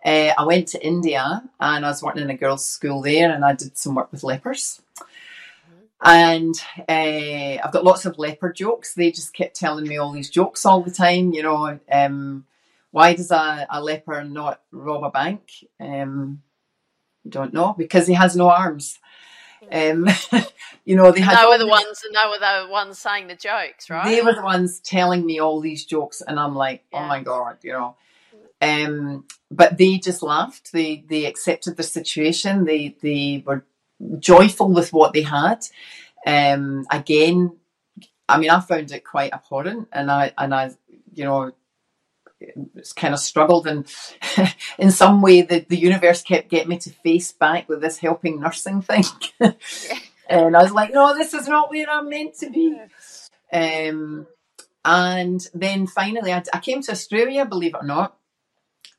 [0.06, 3.44] Uh, I went to India and I was working in a girls' school there and
[3.46, 4.83] I did some work with lepers.
[6.04, 6.54] And
[6.90, 8.94] uh, I've got lots of leper jokes.
[8.94, 11.32] They just kept telling me all these jokes all the time.
[11.32, 12.46] You know, um,
[12.92, 15.50] why does a, a leper not rob a bank?
[15.80, 16.42] Um,
[17.28, 19.00] don't know because he has no arms.
[19.72, 20.08] Um,
[20.86, 22.02] you know, they had They were the ones.
[22.04, 24.06] They were the ones saying the jokes, right?
[24.06, 27.58] they were the ones telling me all these jokes, and I'm like, oh my god,
[27.62, 27.96] you know.
[28.62, 30.72] Um, but they just laughed.
[30.72, 32.66] They they accepted the situation.
[32.66, 33.66] They they were
[34.20, 35.66] joyful with what they had.
[36.26, 37.58] Um, again,
[38.28, 40.72] I mean, I found it quite abhorrent, and I and I,
[41.14, 41.52] you know,
[42.76, 43.86] it's kind of struggled, and
[44.78, 48.40] in some way, the the universe kept getting me to face back with this helping
[48.40, 49.04] nursing thing.
[50.30, 52.80] And I was like, no, this is not where I'm meant to be.
[53.52, 54.26] Um,
[54.86, 58.18] and then finally, I, I came to Australia, believe it or not,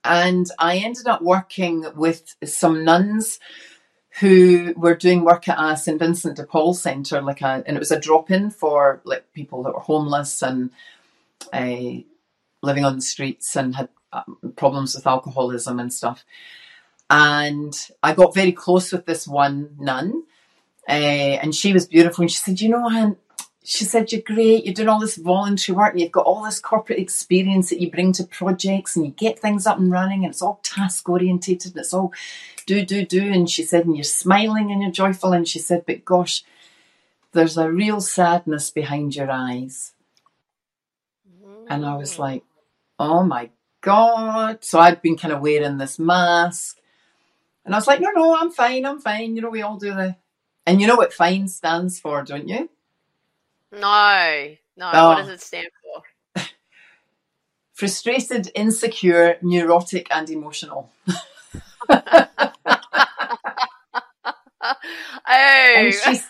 [0.05, 3.39] and I ended up working with some nuns
[4.21, 7.81] who were doing work at a St Vincent de Paul centre, like a, and it
[7.81, 10.71] was a drop-in for like people that were homeless and
[11.53, 12.03] uh,
[12.63, 16.25] living on the streets and had um, problems with alcoholism and stuff.
[17.11, 20.23] And I got very close with this one nun,
[20.89, 20.93] uh,
[21.43, 22.23] and she was beautiful.
[22.23, 23.17] And she said, "You know, Anne,
[23.65, 26.61] she said, You're great, you're doing all this voluntary work, and you've got all this
[26.61, 30.33] corporate experience that you bring to projects, and you get things up and running, and
[30.33, 32.13] it's all task orientated, and it's all
[32.67, 33.23] do, do, do.
[33.23, 35.33] And she said, And you're smiling and you're joyful.
[35.33, 36.45] And she said, But gosh,
[37.33, 39.93] there's a real sadness behind your eyes.
[41.69, 42.19] And I was mm.
[42.19, 42.45] like,
[42.99, 43.51] Oh my
[43.81, 44.65] God.
[44.65, 46.79] So I'd been kind of wearing this mask.
[47.65, 49.37] And I was like, No, no, I'm fine, I'm fine.
[49.37, 50.17] You know, we all do the.
[50.67, 52.71] And you know what FINE stands for, don't you?
[53.75, 54.91] No, no.
[54.93, 55.09] Oh.
[55.09, 56.43] What does it stand for?
[57.73, 60.91] frustrated, insecure, neurotic, and emotional.
[61.91, 62.29] oh,
[65.27, 66.21] And she,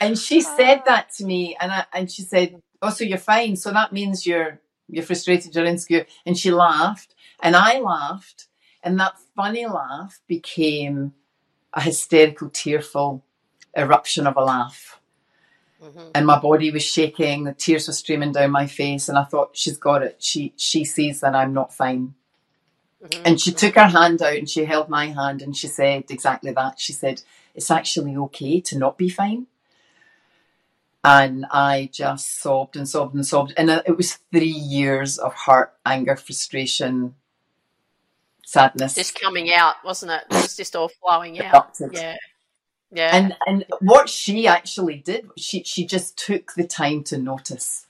[0.00, 3.56] and she said that to me, and I, and she said, "Oh, so you're fine.
[3.56, 8.48] So that means you're you're frustrated, you're insecure." And she laughed, and I laughed,
[8.82, 11.14] and that funny laugh became
[11.72, 13.24] a hysterical, tearful
[13.76, 14.99] eruption of a laugh.
[15.82, 16.10] Mhm.
[16.14, 19.56] and my body was shaking the tears were streaming down my face and i thought
[19.56, 22.14] she's got it she she sees that i'm not fine
[23.02, 23.22] Mhm.
[23.24, 26.52] and she took her hand out and she held my hand and she said exactly
[26.52, 27.22] that she said
[27.54, 29.46] it's actually okay to not be fine
[31.02, 35.72] and i just sobbed and sobbed and sobbed and it was three years of hurt
[35.86, 37.14] anger frustration
[38.44, 40.24] sadness just coming out, wasn't it?
[40.28, 41.54] It was just all flowing out.
[41.54, 41.92] erupted.
[41.92, 42.16] Yeah,
[42.92, 43.14] yeah.
[43.14, 47.86] and and what she actually did she she just took the time to notice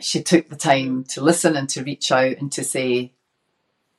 [0.00, 3.12] she took the time to listen and to reach out and to say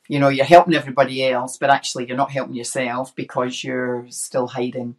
[0.08, 4.48] you know you're helping everybody else but actually you're not helping yourself because you're still
[4.48, 4.96] hiding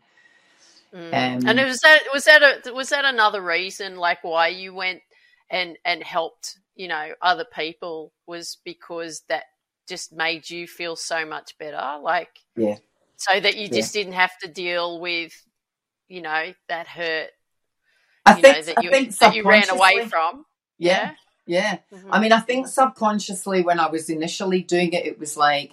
[0.95, 1.09] Mm.
[1.09, 5.03] um, and was that was that a, was that another reason, like why you went
[5.51, 9.45] and and helped, you know, other people was because that
[9.87, 12.79] just made you feel so much better, like Yeah.
[13.19, 13.75] So that you Yeah.
[13.75, 15.33] just didn't have to deal with,
[16.09, 17.31] you know, that hurt,
[18.25, 20.45] I you think know, that you think that you ran away from.
[20.79, 21.15] yeah
[21.47, 22.11] yeah Mhm.
[22.11, 25.73] I mean, I think subconsciously when I was initially doing it, it was like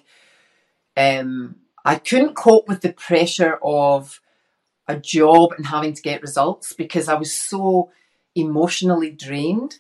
[0.97, 4.21] um, I couldn't cope with the pressure of
[4.88, 7.91] a job and having to get results because I was so
[8.36, 9.79] emotionally drained.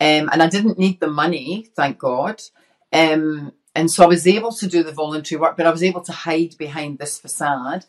[0.00, 2.42] Um, and I didn't need the money, thank God.
[2.92, 6.02] Um, and so I was able to do the voluntary work, but I was able
[6.02, 7.84] to hide behind this facade.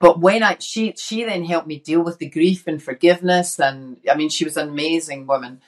[0.00, 3.98] but when I she she then helped me deal with the grief and forgiveness, and
[4.10, 5.60] I mean she was an amazing woman,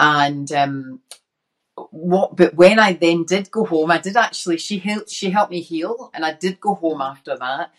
[0.00, 1.00] and um,
[1.90, 5.50] what but when I then did go home, I did actually she helped she helped
[5.52, 7.72] me heal, and I did go home after that,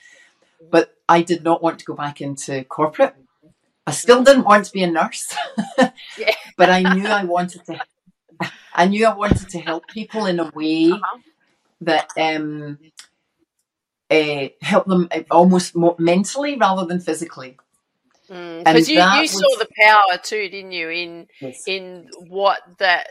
[0.72, 3.16] but I did not want to go back into corporate.
[3.88, 5.36] I still didn't want to be a nurse,
[6.58, 7.80] but I knew I wanted to.
[8.74, 11.20] I knew I wanted to help people in a way Uh-huh.
[11.82, 12.80] that um,
[14.12, 17.58] uh, help them uh, almost more mentally rather than physically.
[18.28, 20.90] Because you, you was- saw the power too, didn't you?
[20.90, 21.64] In Yes.
[21.68, 23.08] in what that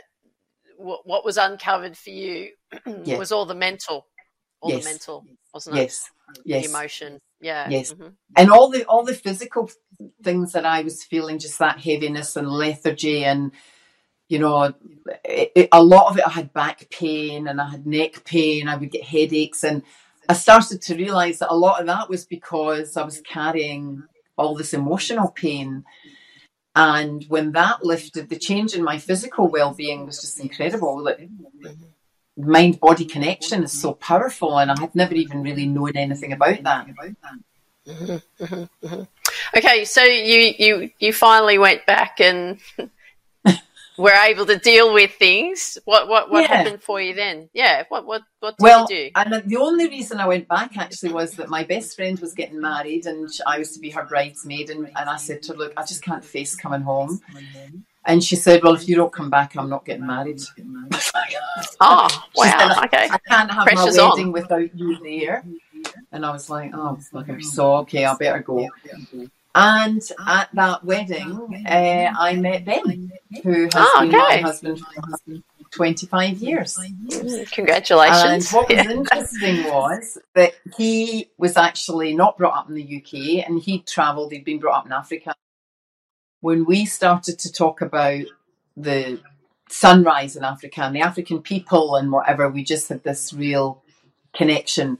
[0.78, 2.50] what, what was uncovered for you
[3.04, 3.18] Yeah.
[3.18, 4.06] was all the mental,
[4.60, 4.84] all Yes.
[4.84, 5.80] the mental, wasn't it?
[5.80, 7.18] Yes, The yes, emotion.
[7.40, 7.68] Yeah.
[7.70, 7.92] Yes.
[7.92, 8.14] Mhm.
[8.36, 9.70] and all the all the physical
[10.24, 13.52] things that I was feeling, just that heaviness and lethargy, and
[14.32, 14.72] you know,
[15.24, 16.26] it, it- a lot of it.
[16.26, 18.66] I had back pain and I had neck pain.
[18.66, 19.82] I would get headaches, and
[20.28, 24.02] I started to realize that a lot of that was because I was carrying
[24.38, 25.84] all this emotional pain.
[26.74, 31.04] And when that lifted, the change in my physical well being was just incredible.
[31.04, 31.28] Like,
[32.38, 36.62] mind body connection is so powerful, and I had never even really known anything about
[36.62, 36.86] that.
[37.86, 39.02] Mm-hmm, mm-hmm, mm-hmm.
[39.58, 42.58] Okay, so you you you finally went back and
[44.02, 45.78] were able to deal with things.
[45.84, 46.56] What what what Yeah.
[46.56, 47.48] happened for you then?
[47.54, 47.84] Yeah.
[47.88, 49.10] What what what did Well, you do?
[49.16, 52.60] and the only reason I went back actually was that my best friend was getting
[52.60, 54.70] married and I was to be her bridesmaid.
[54.70, 57.20] And, and I said to her, Look, I just can't face coming home.
[58.04, 60.40] And she said, Well, if you don't come back, I'm not getting married.
[61.80, 62.82] Oh She said, wow.
[62.84, 63.08] Okay.
[63.10, 64.10] I can't have Pressure's my on.
[64.10, 65.44] wedding without you there.
[66.12, 67.42] And I was like, Oh, bugger.
[67.42, 68.68] So, okay, I better go.
[69.54, 73.12] And at that wedding, uh, I met Ben,
[73.42, 74.40] who has Oh, been my okay.
[74.40, 76.76] husband for 25 years.
[76.78, 78.52] Mm, And Congratulations.
[78.52, 78.90] what was Yeah.
[78.92, 84.32] interesting was that he was actually not brought up in the UK and he'd travelled,
[84.32, 85.34] he'd been brought up in Africa.
[86.40, 88.24] When we started to talk about
[88.76, 89.20] the
[89.68, 93.82] sunrise in Africa and the African people and whatever, we just had this real
[94.34, 94.98] connection.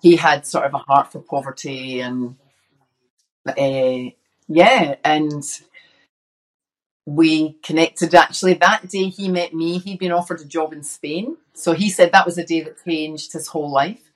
[0.00, 2.36] He had sort of a heart for poverty and
[3.46, 4.10] uh,
[4.48, 5.42] yeah, and
[7.06, 11.36] we connected actually that day he met me he'd been offered a job in spain
[11.54, 14.12] so he said that was a day that changed his whole life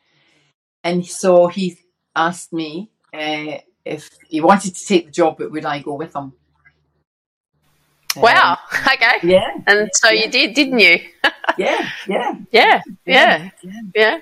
[0.84, 1.76] and so he
[2.14, 6.14] asked me uh, if he wanted to take the job but would i go with
[6.14, 6.32] him
[8.16, 8.58] Wow.
[8.87, 9.06] Okay.
[9.22, 10.24] Um, yeah And so yeah.
[10.24, 11.00] you did, didn't you?
[11.58, 12.82] yeah yeah Yeah.
[13.04, 13.50] Yeah.
[13.94, 14.18] Yeah.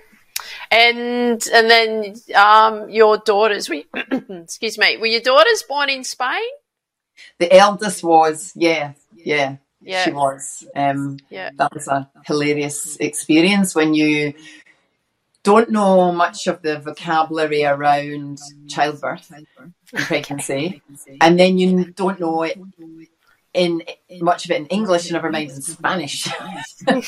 [0.72, 3.86] And and then um, your daughters, we
[4.20, 6.42] excuse me, were your daughters born in Spain?
[7.38, 10.04] the eldest was yeah yeah Yeah.
[10.04, 11.50] she was um Yeah.
[11.58, 14.32] that was a hilarious experience when you
[15.42, 19.46] don't know much of the vocabulary around childbirth and
[19.92, 20.82] pregnancy,
[21.20, 22.58] and then you don't know it
[23.54, 23.82] in
[24.20, 26.26] much of it in English, and never mind in Spanish.
[26.88, 27.02] uh,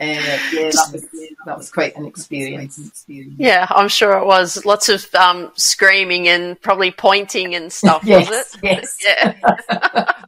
[0.00, 1.08] yeah, that was
[1.46, 3.04] that was quite an experience.
[3.08, 4.64] Yeah, I'm sure it was.
[4.64, 8.60] Lots of um, screaming and probably pointing and stuff, Yes, was it?
[8.62, 8.96] yes.
[9.04, 10.12] Yeah.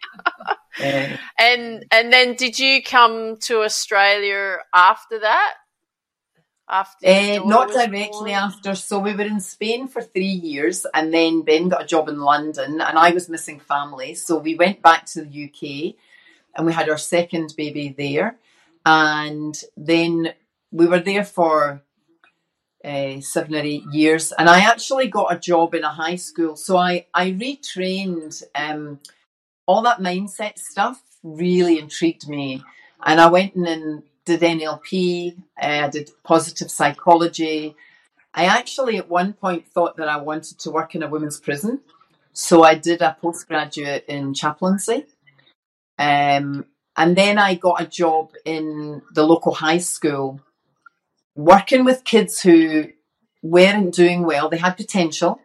[0.83, 5.55] Uh, And and then did you come to Australia after that?
[6.69, 8.31] After Uh, not directly born?
[8.31, 8.75] after.
[8.75, 12.21] So we were in Spain for three years, and then Ben got a job in
[12.21, 14.15] London, and I was missing family.
[14.15, 15.97] So we went back to the UK,
[16.55, 18.39] and we had our second baby there,
[18.87, 20.35] and then
[20.71, 21.83] we were there for
[22.85, 24.33] uh, seven or eight years.
[24.33, 28.43] And I actually got a job in a high school, so I I retrained.
[28.55, 29.01] Um,
[29.67, 32.63] all that mindset stuff really intrigued me,
[33.05, 37.75] and I went in and did NLP, I did positive psychology.
[38.35, 41.81] I actually at one point thought that I wanted to work in a women's prison.
[42.33, 45.07] So I did a postgraduate in chaplaincy.
[45.99, 50.41] Um, and then I got a job in the local high school
[51.35, 52.87] working with kids who
[53.43, 54.49] weren't doing well.
[54.49, 55.41] They had potential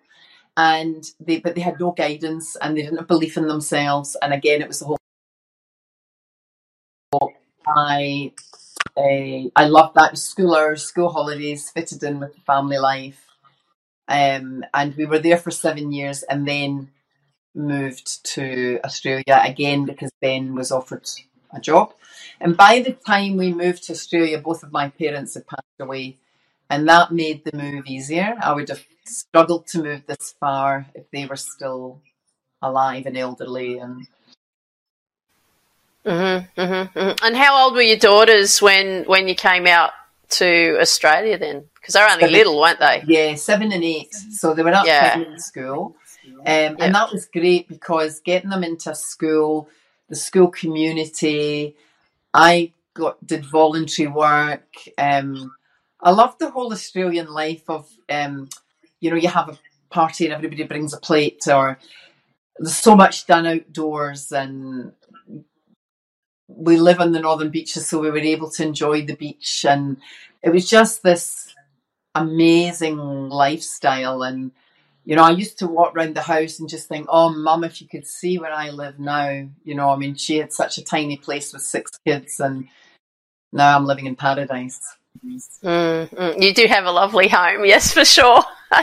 [0.56, 4.16] and they but they had no guidance and they didn't have belief in themselves.
[4.22, 4.98] And again it was the whole
[7.68, 8.34] I
[8.98, 13.24] I loved that school hours, school holidays fitted in with the family life.
[14.08, 16.90] Um, and we were there for seven years and then
[17.54, 21.10] moved to Australia again because Ben was offered
[21.54, 21.94] a job.
[22.40, 26.18] And by the time we moved to Australia, both of my parents had passed away,
[26.70, 28.36] and that made the move easier.
[28.42, 32.02] I would have struggled to move this far if they were still
[32.62, 34.08] alive and elderly and
[36.08, 37.26] Mm-hmm, mm-hmm, mm-hmm.
[37.26, 39.92] And how old were your daughters when when you came out
[40.30, 41.66] to Australia then?
[41.76, 42.34] Because they're only Seven.
[42.34, 43.04] little, weren't they?
[43.06, 44.14] Yeah, seven and eight.
[44.14, 45.14] So they were at Yeah.
[45.16, 45.96] primary school.
[46.26, 46.76] Um, Yeah.
[46.80, 49.70] And that was great because getting them into school,
[50.10, 51.76] the school community,
[52.34, 54.68] I got did voluntary work.
[54.98, 55.52] Um,
[56.02, 58.50] I loved the whole Australian life of, um,
[59.00, 59.58] you know, you have a
[59.90, 61.80] party and everybody brings a plate, or
[62.60, 64.92] there's so much done outdoors, and
[66.48, 69.98] we live on the northern beaches, so we were able to enjoy the beach, and
[70.42, 71.54] it was just this
[72.16, 74.24] amazing lifestyle.
[74.24, 74.52] And
[75.08, 77.82] you know i used to walk around the house and just think oh mum if
[77.82, 79.48] you could see where i live now.
[79.64, 82.68] You know i mean she had such a tiny place with six kids and
[83.54, 86.42] now i'm living in paradise Mm, mm.
[86.44, 88.44] You do have a lovely home, yes, for sure.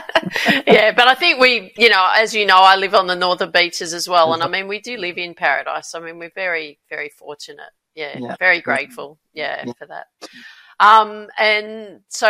[0.66, 3.51] yeah, but I think we, you know, as you know, I live on the northern
[3.51, 5.94] beaches as well, and I mean, we do live in paradise.
[5.94, 7.70] I mean, we're very, very fortunate.
[7.94, 8.37] Yeah, Yeah.
[8.38, 9.18] very grateful.
[9.35, 9.73] Yeah, Yeah.
[9.79, 10.07] for that.
[10.81, 12.29] Um, and so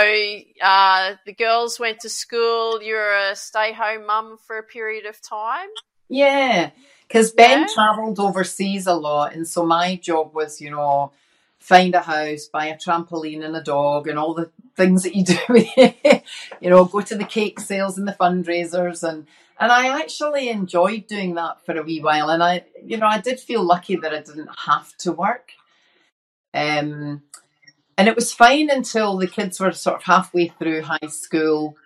[0.61, 2.83] uh, the girls went to school.
[2.83, 5.69] You're a stay-home mum for a period of time.
[6.09, 6.71] yeah
[7.09, 7.67] because ben Yeah.
[7.75, 11.13] traveled overseas a lot and so my job was you know
[11.65, 15.25] find a house buy a trampoline and a dog and all the things that you
[15.25, 15.39] do
[16.61, 19.27] you know go to the cake sales and the fundraisers and
[19.59, 22.29] and I actually enjoyed doing that for a wee while.
[22.29, 25.53] And I you know I did feel lucky that I didn't have to work.
[26.53, 27.23] Um
[27.97, 31.77] and it was fine until the kids were sort of halfway through high school.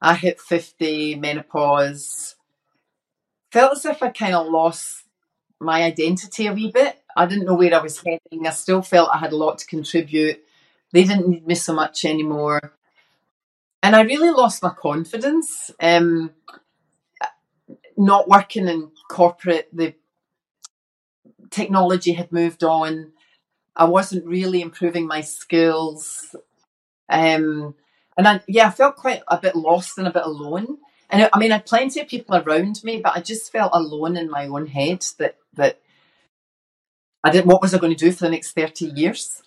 [0.00, 2.34] I hit 50 menopause.
[3.52, 5.04] Felt as if I kind of lost
[5.60, 9.10] my identity a wee bit I didn't know where I was heading I still felt
[9.12, 10.40] I had a lot to contribute
[10.92, 12.74] they didn't need me so much anymore
[13.82, 15.70] and I really lost my confidence.
[15.80, 16.32] Um,
[17.96, 19.94] not working in corporate, the
[21.50, 23.12] technology had moved on.
[23.76, 26.34] I wasn't really improving my skills,
[27.08, 27.74] um,
[28.16, 30.78] and I yeah, I felt quite a bit lost and a bit alone.
[31.08, 33.72] And I, I mean, I had plenty of people around me, but I just felt
[33.74, 35.04] alone in my own head.
[35.18, 35.80] That that
[37.22, 37.46] I didn't.
[37.46, 39.42] What was I going to do for the next thirty years?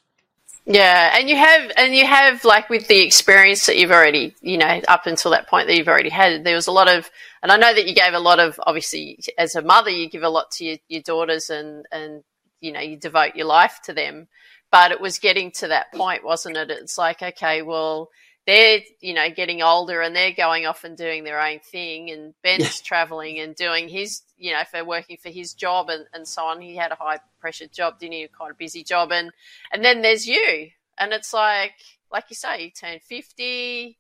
[0.66, 4.58] Yeah, and you have, and you have, like with the experience that you've already, you
[4.58, 7.52] know, up until that point that you've already had, there was a lot of, and
[7.52, 10.30] I know that you gave a lot of, obviously, as a mother, you give a
[10.30, 12.24] lot to your, your daughters, and and
[12.62, 14.28] you know, you devote your life to them.
[14.72, 16.72] But it was getting to that point, wasn't it?
[16.72, 18.10] It's like, okay, well,
[18.46, 22.34] they're, you know, getting older and they're going off and doing their own thing, and
[22.42, 26.44] Ben's traveling and doing his, you know, for working for his job and, and so
[26.44, 26.60] on.
[26.60, 28.28] He had a high pressure job, didn't he?
[28.28, 29.32] Quite a busy job, and
[29.72, 31.76] and then there's you, and it's like,
[32.12, 33.98] like you say, you turn fifty.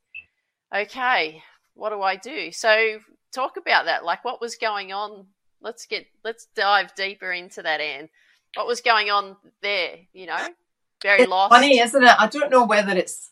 [0.75, 1.41] Okay,
[1.75, 2.51] what do I do?
[2.51, 2.99] So
[3.31, 4.03] talk about that.
[4.03, 5.27] Like, what was going on?
[5.61, 8.09] Let's get let's dive deeper into that, Anne.
[8.55, 9.99] What was going on there?
[10.11, 10.47] You know,
[11.01, 11.51] very It's lost.
[11.53, 12.15] funny, isn't it?
[12.19, 13.29] I don't know whether it's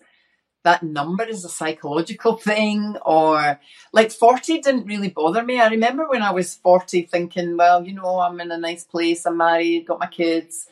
[0.63, 3.59] that number is a psychological thing or
[3.93, 5.59] like 40 didn't really bother me.
[5.59, 9.25] I remember when I was 40 thinking, well, you know, I'm in a nice place,
[9.25, 10.67] I'm married, got my kids.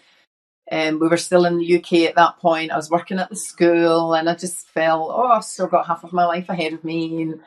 [0.72, 2.72] And we were still in the UK at that point.
[2.72, 6.04] I was working at the school and I just felt, oh, I've still got half
[6.04, 7.24] of my life ahead of me.
[7.24, 7.42] And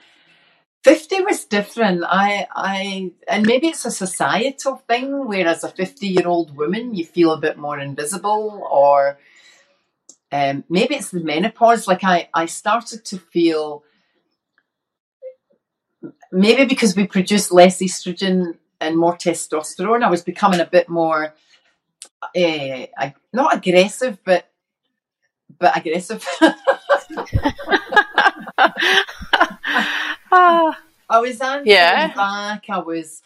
[0.82, 2.02] 50 was different.
[2.04, 6.96] I, I, and maybe it's a societal thing where as a 50 year old woman,
[6.96, 9.18] you feel a bit more invisible or,
[10.32, 11.86] um, maybe it's the menopause.
[11.86, 13.84] Like I, I started to feel
[16.32, 21.34] maybe because we produce less estrogen and more testosterone, I was becoming a bit more,
[22.36, 22.86] uh,
[23.32, 24.48] not aggressive, but
[25.58, 26.26] but aggressive.
[30.34, 30.78] Ah,
[31.10, 32.14] I was answering Yeah.
[32.14, 32.64] back.
[32.70, 33.22] I was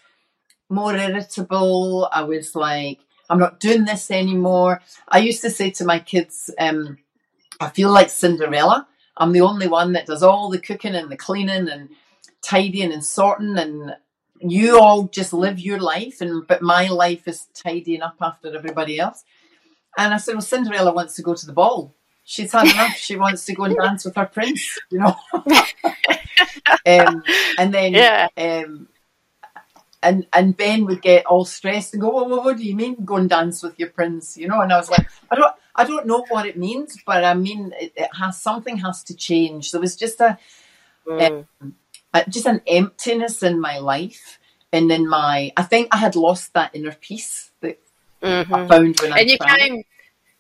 [0.69, 2.09] more irritable.
[2.13, 4.81] I was like, I'm not doing this anymore.
[5.09, 6.99] I used to say to my kids, um,
[7.61, 8.87] I feel like Cinderella.
[9.17, 11.89] I'm the only one that does all the cooking and the cleaning and
[12.43, 13.97] tidying and sorting and
[14.39, 18.99] you all just live your life and but my life is tidying up after everybody
[18.99, 19.25] else.
[19.97, 21.95] And I said, Well, Cinderella wants to go to the ball.
[22.25, 22.97] She's had enough.
[22.97, 25.17] She wants to go and dance with her prince, you know.
[26.87, 27.23] um,
[27.59, 28.89] and then yeah, um,
[30.07, 33.05] and and Ben would get all stressed and go, well, well, what do you mean
[33.05, 34.37] go and dance with your prince?
[34.37, 37.25] You know, and I was like, I don't, I don't know what it means, but
[37.25, 39.73] I mean, it, it has something has to change.
[39.73, 40.39] There was just a,
[41.07, 41.47] Mm.
[42.15, 44.39] a just an emptiness in my life,
[44.73, 47.79] and in my, I think I had lost that inner peace that
[48.23, 48.55] Mhm.
[48.55, 49.61] I found when I and you traveled.
[49.61, 49.83] came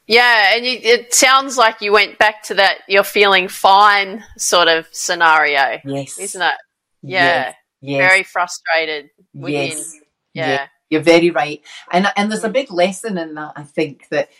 [0.06, 4.68] yeah and you, it sounds like you went back to that you're feeling fine sort
[4.68, 6.54] of scenario Yes, isn't it
[7.02, 7.54] yeah Yes,
[7.86, 10.00] very frustrated within yes,
[10.34, 10.68] yeah yes.
[10.88, 11.60] You're very right,
[11.90, 13.52] and and there's a big lesson in that.
[13.56, 14.30] I think that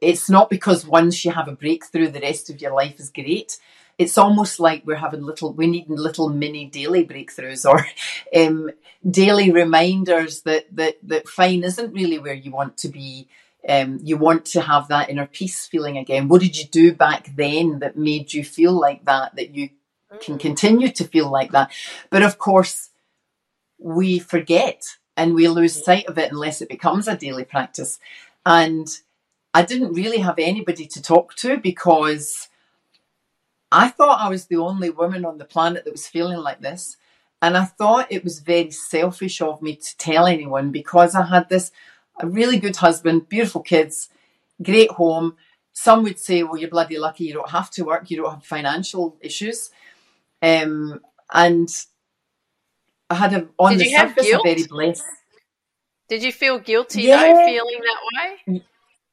[0.00, 3.58] it's not because once you have a breakthrough, the rest of your life is great.
[3.98, 7.86] it's almost like we're having little, we need little mini daily breakthroughs or
[8.40, 8.70] um,
[9.08, 13.28] daily reminders that, that, that fine isn't really where you want to be.
[13.68, 16.28] Um, you want to have that inner peace feeling again.
[16.28, 19.70] What did you do back then that made you feel like that, that you
[20.22, 20.40] can Mm.
[20.40, 21.70] continue to feel like that?
[22.10, 22.89] But of course,
[23.80, 24.84] we forget
[25.16, 27.98] and we lose sight of it unless it becomes a daily practice.
[28.46, 28.88] And
[29.52, 32.48] I didn't really have anybody to talk to because
[33.72, 36.96] I thought I was the only woman on the planet that was feeling like this.
[37.42, 41.48] And I thought it was very selfish of me to tell anyone because I had
[41.48, 41.72] this
[42.20, 44.10] a really good husband, beautiful kids,
[44.62, 45.36] great home.
[45.72, 48.44] Some would say, well, you're bloody lucky you don't have to work, you don't have
[48.44, 49.70] financial issues.
[50.42, 51.00] Um,
[51.32, 51.68] and
[53.10, 54.44] I had a, on Did the surface, a guilt?
[54.44, 55.04] very blessed.
[56.08, 57.16] Did you feel guilty Yeah.
[57.34, 58.00] though, feeling that
[58.46, 58.62] way?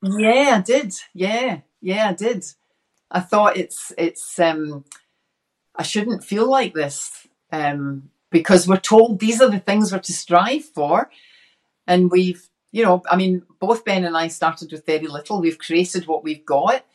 [0.02, 0.94] Yeah, I did.
[1.14, 2.46] Yeah, yeah, I did.
[3.12, 4.86] I thought it's it's um
[5.76, 10.14] I shouldn't feel like this um because we're told these are the things we're to
[10.14, 11.10] strive for
[11.88, 15.58] and we've you know I mean both Ben and I started with very little we've
[15.58, 16.86] created what we've got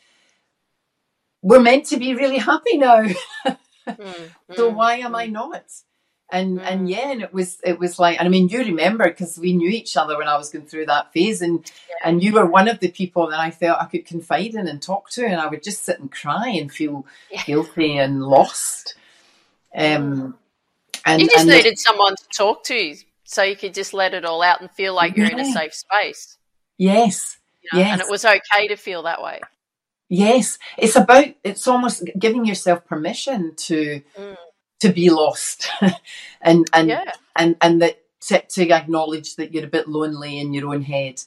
[1.43, 3.07] we're meant to be really happy now
[3.99, 5.17] Mm, so mm, why am mm.
[5.17, 5.65] I not?
[6.33, 6.67] And Mm.
[6.71, 9.53] and yeah, and it was it was like, and I mean, you remember because we
[9.53, 11.71] knew each other when I was going through that phase, and
[12.03, 14.81] and you were one of the people that I felt I could confide in and
[14.83, 17.45] talk to, and I would just sit and cry and feel Yeah.
[17.45, 18.95] guilty and lost.
[19.75, 20.39] Um,
[21.05, 24.15] and You just and the- needed someone to talk to so you could just let
[24.15, 26.39] it all out and feel like you're in a safe space.
[26.79, 29.41] yes, you know, And it was okay to feel that way.
[30.09, 34.37] Yes, it's about it's almost giving yourself permission to Mm.
[34.83, 35.69] To be lost,
[36.41, 37.13] and and Yeah.
[37.35, 41.23] and and that to, to acknowledge that you're a bit lonely in your own head,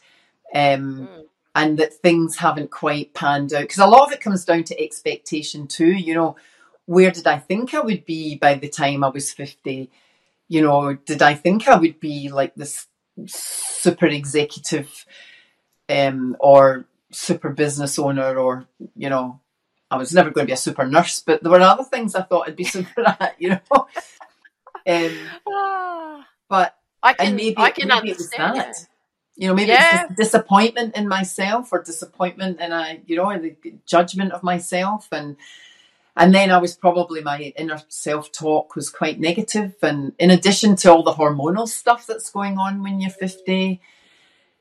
[0.54, 1.26] um, Mm.
[1.56, 3.62] and that things haven't quite panned out.
[3.62, 5.92] Because a lot of it comes down to expectation too.
[5.92, 6.36] You know,
[6.86, 9.90] where did I think I would be by the time I was fifty?
[10.48, 12.88] You know, did I think I would be like this
[13.26, 15.06] super executive,
[15.90, 19.40] um, or super business owner, or you know,
[19.92, 22.24] I was never going to be a super nurse, but there were other things I
[22.24, 23.36] thought I'd be super at.
[23.40, 23.88] You know,
[24.88, 25.18] um,
[25.48, 28.76] Ah, but I can, maybe, I can maybe it was understand that.
[29.38, 30.06] You know, maybe Yeah.
[30.08, 33.56] it's disappointment in myself or disappointment in a, you know, the
[33.86, 35.08] judgment of myself.
[35.12, 35.36] And
[36.18, 39.76] and then I was probably my inner self talk was quite negative.
[39.82, 43.82] And in addition to all the hormonal stuff that's going on when you're 50,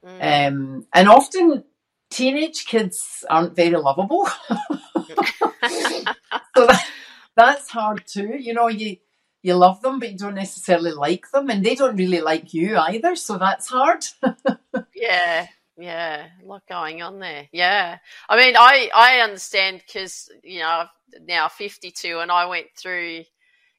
[0.04, 0.48] Mm.
[0.48, 1.64] um, and often
[2.14, 4.28] teenage kids aren't very lovable.
[5.68, 6.86] so that,
[7.36, 8.36] that's hard too.
[8.38, 8.96] You know, you
[9.42, 12.78] you love them, but you don't necessarily like them, and they don't really like you
[12.78, 13.16] either.
[13.16, 14.04] So that's hard.
[14.96, 15.46] Yeah,
[15.76, 17.48] yeah, a lot going on there.
[17.52, 17.98] Yeah,
[18.28, 20.88] I mean, I I understand because you know I'm
[21.26, 23.24] now fifty two, and I went through,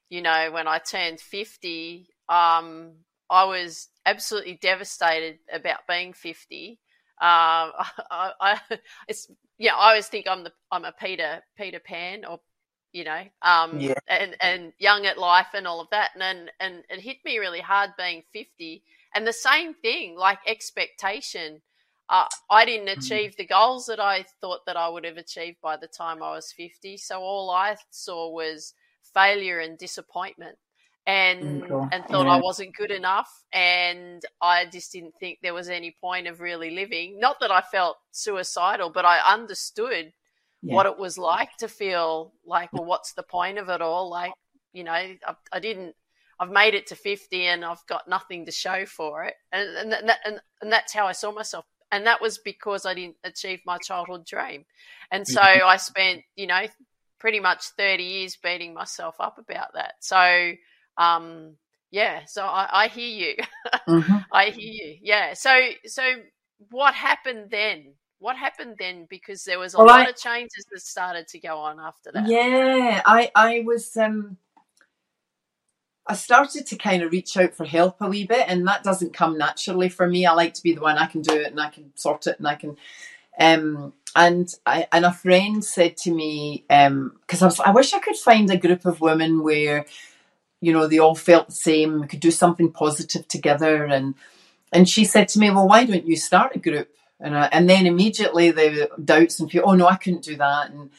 [0.09, 2.91] you know, when I turned fifty, um,
[3.29, 6.79] I was absolutely devastated about being fifty.
[7.21, 7.71] Um,
[8.11, 8.59] I, I
[9.07, 12.39] it's yeah, I always think I'm the I'm a Peter Peter Pan or
[12.93, 13.99] you know, um, Yeah.
[14.07, 17.37] and and young at life and all of that, and and, and it hit me
[17.39, 21.61] really hard being fifty and the same thing, like expectation.
[22.09, 22.97] Uh, I didn't Mm.
[22.99, 26.31] achieve the goals that I thought that I would have achieved by the time I
[26.31, 26.97] was 50.
[26.97, 28.73] So all I saw was
[29.13, 30.57] failure and disappointment
[31.07, 35.69] and Mm, and thought I wasn't good enough and I just didn't think there was
[35.69, 37.19] any point of really living.
[37.19, 40.13] Not that I felt suicidal, but I understood
[40.61, 40.73] Yeah.
[40.73, 44.09] what it was like to feel like, well, what's the point of it all?
[44.09, 44.33] Like,
[44.73, 45.17] you know, I,
[45.51, 45.95] I didn't
[46.39, 49.35] I've made it to 50 and I've got nothing to show for it.
[49.53, 51.63] And, and, that, and, and that's how I saw myself.
[51.91, 54.65] And that was because I didn't achieve my childhood dream.
[55.11, 56.65] And so I spent, you know,
[57.19, 59.93] pretty much 30 years beating myself up about that.
[60.01, 60.51] So,
[60.97, 61.55] um,
[61.91, 63.35] yeah, so I, I hear you.
[63.87, 64.25] Mhm.
[64.31, 64.97] I hear you.
[65.01, 65.33] Yeah.
[65.33, 65.51] So,
[65.85, 66.03] so
[66.71, 67.93] what happened then?
[68.19, 69.07] What happened then?
[69.09, 72.11] Because there was a Well, lot I- of changes that started to go on after
[72.13, 72.27] that.
[72.27, 74.37] Yeah, I I was um
[76.07, 79.13] I started to kind of reach out for help a wee bit, and that doesn't
[79.13, 80.25] come naturally for me.
[80.25, 82.37] I like to be the one I can do it and I can sort it
[82.39, 82.77] and I can.
[83.39, 87.93] Um, and I and a friend said to me um, because I was I wish
[87.93, 89.85] I could find a group of women where
[90.61, 92.01] you know they all felt the same.
[92.01, 94.15] We could do something positive together, and
[94.71, 96.89] and she said to me, "Well, why don't you start a group?"
[97.19, 99.63] And I, and then immediately the doubts and fear.
[99.65, 100.89] Oh no, I couldn't do that, and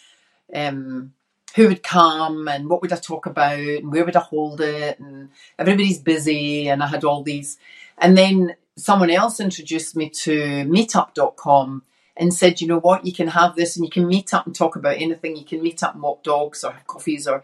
[0.54, 1.12] um,
[1.56, 4.98] who would come and what would I talk about and where would I hold it
[4.98, 7.56] and everybody's busy and I had all these
[7.98, 11.82] and then someone else introduced me to meetup.com
[12.16, 14.54] and said, you know what, you can have this and you can meet up and
[14.54, 15.36] talk about anything.
[15.36, 17.42] You can meet up and walk dogs or have coffees or.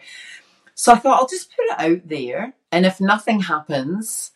[0.83, 4.33] So I thought I'll just put it out there, and if nothing happens,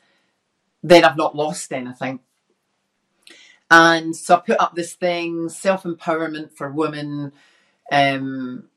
[0.81, 2.21] then I've not lost anything.
[3.69, 7.33] And so I put up this thing, self empowerment for women,
[7.91, 8.69] um,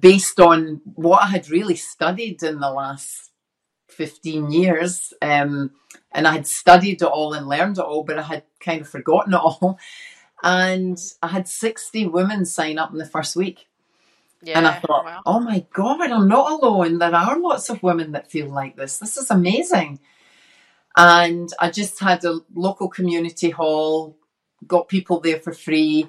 [0.00, 3.30] based on what I had really studied in the last
[3.88, 5.12] 15 years.
[5.20, 5.72] Um,
[6.12, 8.88] and I had studied it all and learned it all, but I had kind of
[8.88, 9.78] forgotten it all.
[10.40, 13.67] And I had 60 women sign up in the first week.
[14.42, 14.58] Yeah.
[14.58, 15.22] And I thought, wow.
[15.26, 16.98] oh my God, I'm not alone.
[16.98, 18.98] There are lots of women that feel like this.
[18.98, 19.98] This is amazing.
[20.96, 24.16] And I just had a local community hall,
[24.66, 26.08] got people there for free.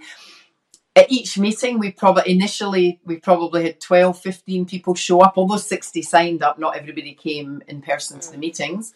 [0.96, 5.34] At each meeting, we probably initially we probably had 12, 15 people show up.
[5.38, 8.42] Although 60 signed up, not everybody came in person to the mm.
[8.42, 8.94] meetings.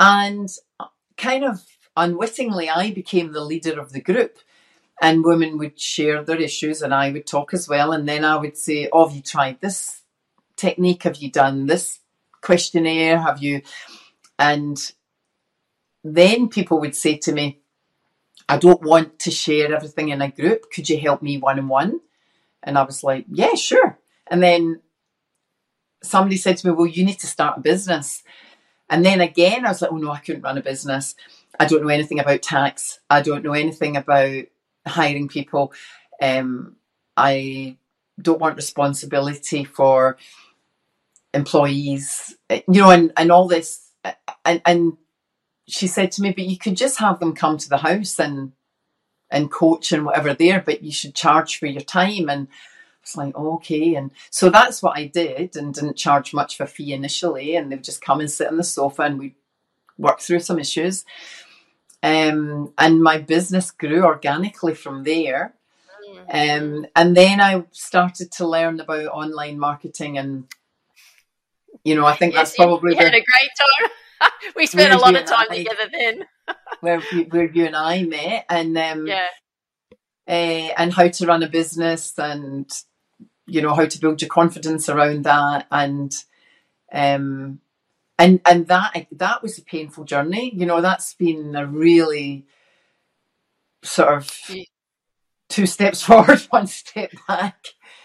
[0.00, 0.48] And
[0.80, 0.86] uh,
[1.16, 1.64] kind of
[1.96, 4.38] unwittingly, I became the leader of the group.
[5.02, 7.92] And women would share their issues, and I would talk as well.
[7.92, 10.02] And then I would say, Oh, have you tried this
[10.56, 11.02] technique?
[11.02, 12.00] Have you done this
[12.40, 13.20] questionnaire?
[13.20, 13.62] Have you?
[14.38, 14.78] And
[16.04, 17.60] then people would say to me,
[18.48, 20.70] I don't want to share everything in a group.
[20.70, 22.00] Could you help me one on one?
[22.62, 23.98] And I was like, Yeah, sure.
[24.28, 24.80] And then
[26.02, 28.22] somebody said to me, Well, you need to start a business.
[28.90, 31.14] And then again, I was like, Oh, no, I couldn't run a business.
[31.58, 33.00] I don't know anything about tax.
[33.08, 34.44] I don't know anything about
[34.86, 35.72] hiring people.
[36.20, 36.76] Um,
[37.16, 37.76] I
[38.20, 40.16] don't want responsibility for
[41.34, 43.90] employees, you know, and, and all this.
[44.44, 44.96] And, and
[45.66, 48.52] she said to me, but you could just have them come to the house and
[49.32, 52.28] and coach and whatever there, but you should charge for your time.
[52.28, 53.94] And I was like, oh, okay.
[53.94, 57.56] And so that's what I did and didn't charge much a fee initially.
[57.56, 59.34] And they would just come and sit on the sofa and we'd
[59.96, 61.04] work through some issues.
[62.02, 65.54] Um, and my business grew organically from there.
[66.28, 70.46] Um, and then I started to learn about online marketing, and
[71.84, 73.90] you know, I think Yes, that's probably you had where, a great time.
[74.56, 76.24] we spent a lot of time I together then.
[76.80, 79.26] where, where you and I met, and um, Yeah.
[80.28, 82.70] uh, and how to run a business, and
[83.46, 86.14] you know how to build your confidence around that, and
[86.92, 87.60] um,
[88.18, 90.52] and and that that was a painful journey.
[90.54, 92.46] You know, that's been a really
[93.84, 94.30] sort of
[95.48, 97.56] two steps forward, one step back.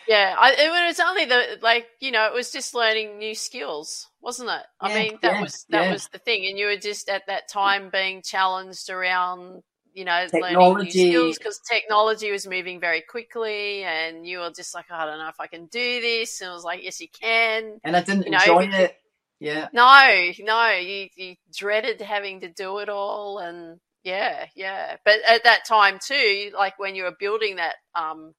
[0.07, 4.07] Yeah, I, it was only the like you know it was just learning new skills,
[4.21, 4.65] wasn't it?
[4.79, 5.91] I Yeah, mean that yeah, was that yeah.
[5.91, 10.27] was the thing, and you were just at that time being challenged around you know
[10.39, 14.95] learning new skills because technology was moving very quickly, and you were just like oh,
[14.95, 17.79] I don't know if I can do this, and I was like yes you can.
[17.83, 18.97] And I didn't You know, enjoy it.
[19.39, 19.67] Yeah.
[19.73, 24.97] No, no, you you dreaded having to do it all, and yeah, yeah.
[25.05, 28.33] But at that time too, like when you were building that um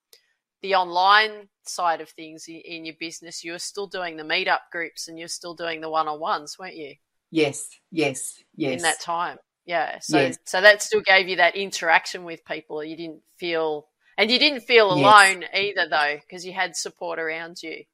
[0.62, 4.60] the online side of things in, in your business, you were still doing the meetup
[4.72, 6.94] groups and you're still doing the one on ones, weren't you?
[7.30, 7.68] Yes.
[7.92, 8.42] Yes.
[8.56, 8.78] Yes.
[8.78, 9.98] In that time, yeah.
[10.00, 10.38] So Yes.
[10.46, 12.82] so that still gave you that interaction with people.
[12.82, 13.86] You didn't feel,
[14.16, 14.98] and you didn't feel Yes.
[14.98, 17.84] alone either, though, because you had support around you.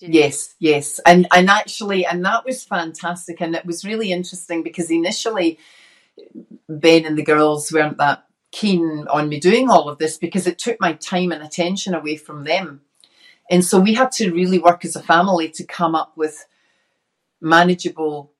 [0.00, 0.20] Didn't you?
[0.20, 4.90] Yes, yes, and and actually, and that was fantastic, and it was really interesting because
[4.90, 5.58] initially,
[6.68, 10.58] Ben and the girls weren't that keen on me doing all of this because it
[10.58, 12.82] took my time and attention away from them,
[13.50, 16.46] and so we had to really work as a family to come up with
[17.40, 18.32] manageable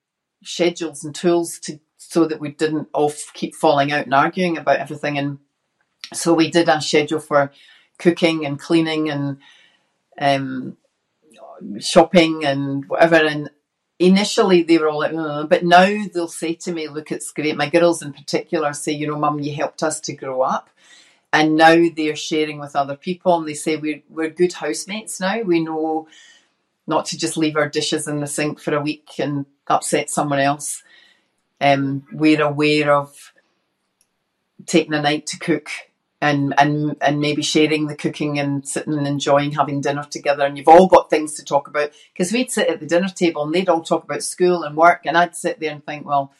[0.43, 4.77] schedules and tools to so that we didn't all keep falling out and arguing about
[4.79, 5.39] everything, and
[6.13, 7.51] so we did our schedule for
[7.97, 9.37] cooking and cleaning and
[10.19, 10.77] um,
[11.79, 13.15] shopping and whatever.
[13.15, 13.49] And
[13.99, 17.55] initially they were all like, "Ugh," but now they'll say to me, look, it's great.
[17.55, 20.69] My girls in particular say, you know, mum, you helped us to grow up.
[21.33, 25.41] And now they're sharing with other people and they say we're, we're good housemates now.
[25.41, 26.07] We know
[26.87, 30.39] not to just leave our dishes in the sink for a week and upset someone
[30.39, 30.83] else.
[31.59, 33.33] Um, we're aware of
[34.65, 35.69] taking a night to cook
[36.25, 40.43] and and and maybe sharing the cooking and sitting and enjoying having dinner together.
[40.43, 43.43] And you've all got things to talk about because we'd sit at the dinner table
[43.43, 46.33] and they'd all talk about school and work and I'd sit there and think well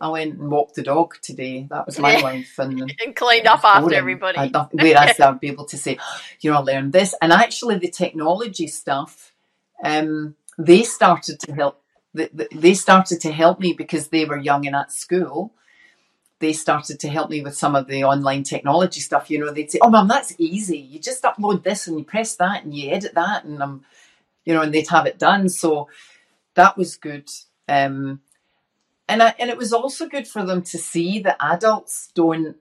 [0.00, 1.66] I went and walked the dog today.
[1.70, 4.38] That was my life and And cleaned up was after everybody.
[4.38, 5.98] I had nothing- whereas I'd be able to say
[6.40, 7.14] you know I learned this.
[7.20, 9.32] And actually the technology stuff
[9.84, 11.82] um, they started to help
[12.16, 15.52] th- th- they started to help me because they were young and at school
[16.38, 19.30] they started to help me with some of the online technology stuff.
[19.30, 20.78] You know, they'd say, "Oh, mum, that's easy.
[20.78, 23.84] You just upload this and you press that and you edit that, and um,
[24.44, 25.88] you know, and they'd have it done." So
[26.54, 27.30] that was good.
[27.68, 28.20] Um,
[29.08, 32.56] and I, and it was also good for them to see that adults don't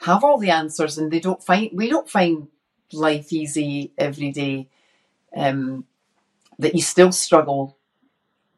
[0.00, 2.48] have all the answers and they don't find we don't find
[2.92, 4.68] life easy every day
[5.36, 5.84] um,
[6.58, 7.76] that you still struggle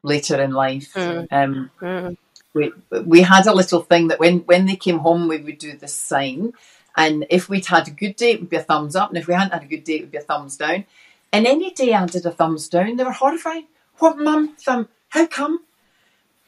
[0.02, 1.26] later in life Mm.
[1.30, 2.16] um, Mm.
[2.56, 2.72] We
[3.04, 5.94] we had a little thing that when when they came home we would do this
[5.94, 6.54] sign.
[6.98, 9.10] And if we'd had a good day it would be a thumbs up.
[9.10, 10.86] And if we hadn't had a good day it would be a thumbs down.
[11.32, 13.64] And any day I did a thumbs down they were horrified
[13.98, 15.60] what mum thumb how come?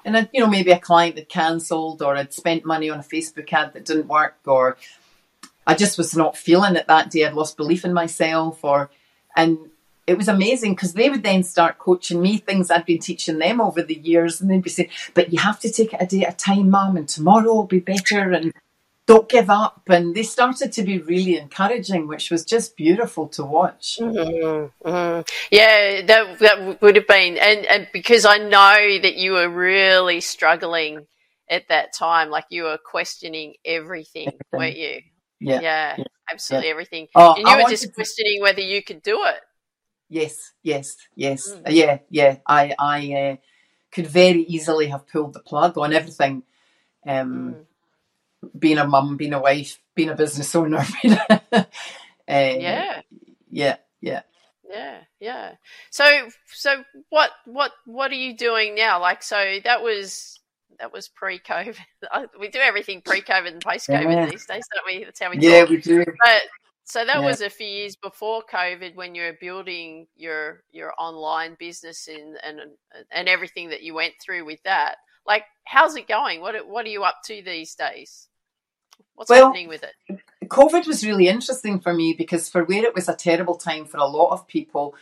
[0.04, 3.02] And then, you know maybe a client had cancelled or had spent money on a
[3.02, 4.76] Facebook ad that didn't work or
[5.66, 7.26] I just was not feeling it that day.
[7.26, 8.90] I'd lost belief in myself or
[9.36, 9.58] and
[10.08, 13.60] it was amazing because they would then start coaching me things I'd been teaching them
[13.60, 16.22] over the years, and they'd be saying, "But you have to take it a day
[16.24, 18.52] at a time, Mum, and tomorrow will be better, and
[19.06, 23.44] don't give up." And they started to be really encouraging, which was just beautiful to
[23.44, 23.98] watch.
[24.00, 25.28] Mm, mm.
[25.50, 30.20] Yeah, that that would have been, and, and because I know that you were really
[30.20, 31.06] struggling
[31.50, 34.58] at that time, like you were questioning everything, Everything.
[34.58, 35.00] weren't you?
[35.40, 35.60] Yeah.
[35.60, 35.96] yeah,
[36.32, 37.06] absolutely everything.
[37.14, 39.40] Oh, and I you were wanted just to- questioning whether you could do it.
[40.08, 41.52] Yes, yes, yes.
[41.52, 41.62] Mm.
[41.70, 42.36] Yeah, yeah.
[42.46, 43.36] I, I uh,
[43.92, 46.42] could very easily have pulled the plug on everything.
[47.06, 47.64] Um, Mm.
[48.56, 50.84] Being a mum, being a wife, being a business owner.
[51.02, 51.64] Being a, uh,
[52.28, 53.00] Yeah,
[53.50, 54.22] yeah, yeah.
[54.70, 55.52] yeah, yeah.
[55.90, 59.00] So, so what, what, what are you doing now?
[59.00, 60.38] Like, so that was
[60.78, 61.76] that was pre-COVID.
[62.38, 64.26] We do everything pre-COVID and post-COVID Yeah.
[64.26, 65.04] these days, don't we?
[65.04, 65.70] That's how we Yeah, talk.
[65.70, 66.04] we do.
[66.04, 66.42] But
[66.88, 67.26] so that Yeah.
[67.26, 72.38] was a few years before COVID when you were building your your online business and
[72.42, 72.60] and
[73.10, 74.96] and everything that you went through with that.
[75.26, 76.40] Like, how's it going?
[76.40, 78.28] What what are you up to these days?
[79.14, 79.94] What's Well- happening with it?
[80.48, 83.98] COVID was really interesting for me because for where it was a terrible time for
[83.98, 84.94] a lot of people,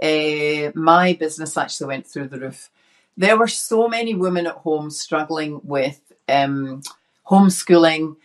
[0.00, 2.70] uh, my business actually went through the roof.
[3.16, 6.82] There were so many women at home struggling with um,
[7.28, 8.16] homeschooling,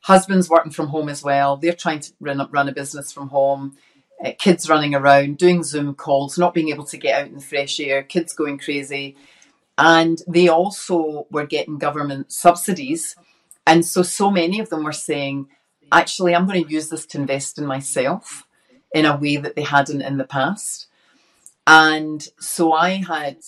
[0.00, 1.56] husbands working from home as well.
[1.56, 3.76] They're trying to run, run a business from home,
[4.24, 7.40] uh, kids running around, doing Zoom calls, not being able to get out in the
[7.40, 9.16] fresh air, kids going crazy.
[9.78, 13.16] And they also were getting government subsidies.
[13.66, 15.48] And so, so many of them were saying,
[15.92, 18.46] actually, I'm going to use this to invest in myself
[18.92, 20.86] in a way that they hadn't in the past.
[21.66, 23.38] And so I had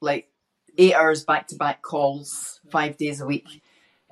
[0.00, 0.28] like
[0.78, 3.62] eight hours back to back calls, five days a week.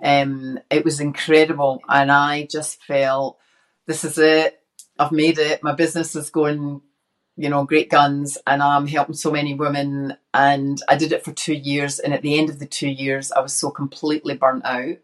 [0.02, 1.82] Um, it was incredible.
[1.88, 3.38] And I just felt,
[3.86, 4.60] this is it.
[4.98, 5.62] I've made it.
[5.62, 6.82] My business is going,
[7.36, 8.38] you know, great guns.
[8.46, 10.16] And I'm helping so many women.
[10.34, 11.98] And I did it for two years.
[11.98, 14.96] And at the end of the two years, I was so completely burnt out.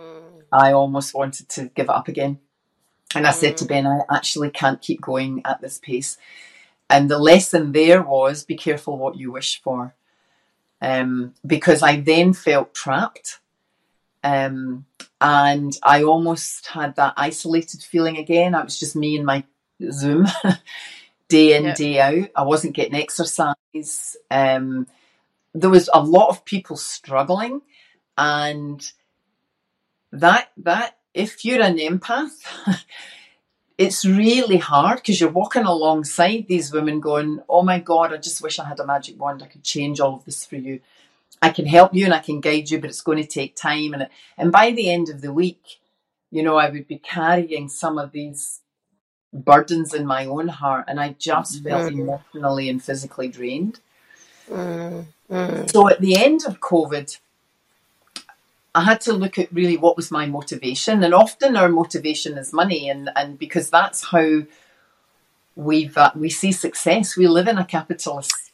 [0.00, 2.38] Mm, I almost wanted to give it up again.
[3.14, 3.68] And I said to Mm.
[3.68, 6.18] Ben, I actually can't keep going at this pace.
[6.90, 9.94] And the lesson there was be careful what you wish for.
[10.80, 13.40] Um, because I then felt trapped.
[14.24, 14.86] Um,
[15.20, 18.54] and I almost had that isolated feeling again.
[18.54, 19.44] I was just me and my
[19.90, 20.26] Zoom
[21.28, 21.74] day in, Yeah.
[21.74, 22.30] day out.
[22.36, 24.16] I wasn't getting exercise.
[24.30, 24.86] Um,
[25.54, 27.62] there was a lot of people struggling.
[28.16, 28.82] And
[30.12, 32.44] that that if you're an empath
[33.78, 38.42] it's really hard because you're walking alongside these women going oh my god i just
[38.42, 40.80] wish i had a magic wand i could change all of this for you
[41.42, 43.94] i can help you and i can guide you but it's going to take time
[43.94, 44.08] and
[44.38, 45.80] and by the end of the week
[46.30, 48.60] you know i would be carrying some of these
[49.32, 52.00] burdens in my own heart and i just felt Mhm.
[52.00, 53.80] emotionally and physically drained
[54.50, 57.18] mm, mm, so at the end of COVID,
[58.74, 62.52] I had to look at really what was my motivation, and often our motivation is
[62.52, 64.42] money, and and because that's how
[65.56, 67.16] we've uh, we see success.
[67.16, 68.47] We live in a capitalist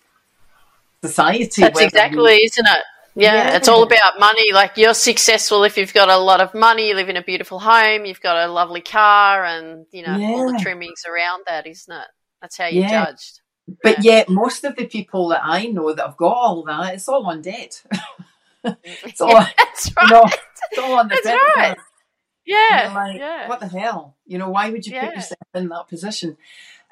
[1.08, 1.62] society.
[1.62, 2.84] That's exactly, we- isn't it?
[3.16, 3.56] Yeah, Yeah.
[3.56, 4.52] it's all about money.
[4.52, 7.60] Like you're successful if you've got a lot of money, you live in a beautiful
[7.60, 11.94] home, you've got a lovely car, and you know all the trimmings around that, isn't
[11.94, 12.08] it?
[12.40, 13.04] That's how you're Yeah.
[13.06, 13.40] judged.
[13.82, 17.08] but yet most of the people that I know that have got all that, it's
[17.08, 17.82] all on debt.
[18.64, 20.10] it's all, That's you right.
[20.10, 20.24] know,
[20.70, 21.76] it's all on the That's right.
[22.46, 23.48] Yeah, like, yeah.
[23.48, 24.16] what the hell?
[24.26, 25.06] You know, why would you Yeah.
[25.06, 26.36] put yourself in that position?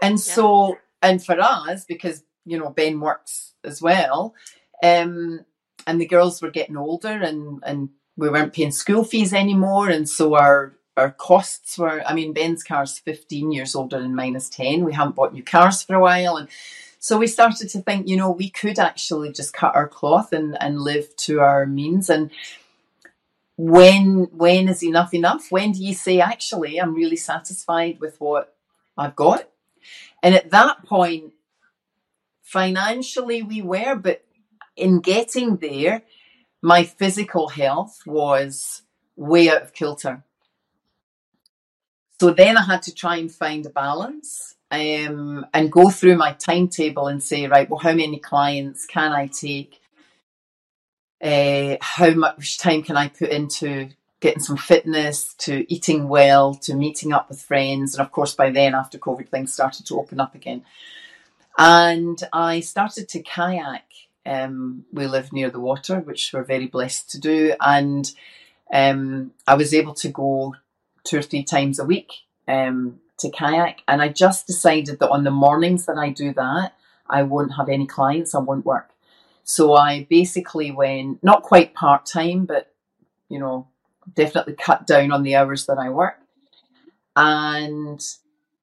[0.00, 4.34] And so, and for us, because, you know, Ben works as well,
[4.82, 5.44] um,
[5.86, 9.88] and the girls were getting older and, and we weren't paying school fees anymore.
[9.88, 14.36] And so our, our costs were, I mean, Ben's car's 15 years older and mine
[14.36, 14.84] is 10.
[14.84, 16.36] We haven't bought new cars for a while.
[16.36, 16.48] And
[16.98, 20.56] so we started to think, you know, we could actually just cut our cloth and,
[20.60, 22.10] and live to our means.
[22.10, 22.30] And
[23.56, 25.50] when when is enough enough?
[25.50, 28.54] When do you say, actually, I'm really satisfied with what
[28.96, 29.48] I've got?
[30.22, 31.31] And at that point,
[32.52, 34.22] financially we were, but
[34.76, 36.02] in getting there,
[36.60, 38.82] my physical health was
[39.16, 40.22] way out of kilter.
[42.20, 46.32] so then I had to try and find a balance um, and go through my
[46.34, 49.80] timetable and say, right, well, how many clients can I take?
[51.22, 53.88] Uh, how much time can I put into
[54.20, 57.94] getting some fitness, to eating well, to meeting up with friends?
[57.94, 60.64] And of course, by then, after COVID, things started to open up again.
[61.58, 63.84] And I started to kayak.
[64.24, 67.54] Um, we live near the water, which we're very blessed to do.
[67.60, 68.10] And
[68.72, 70.54] um, I was able to go
[71.04, 72.12] two or three times a week
[72.48, 73.82] um, to kayak.
[73.86, 76.74] And I just decided that on the mornings that I do that,
[77.08, 78.90] I won't have any clients, I won't work.
[79.44, 82.72] So I basically went, not quite part time, but,
[83.28, 83.66] you know,
[84.14, 86.18] definitely cut down on the hours that I work.
[87.16, 88.00] And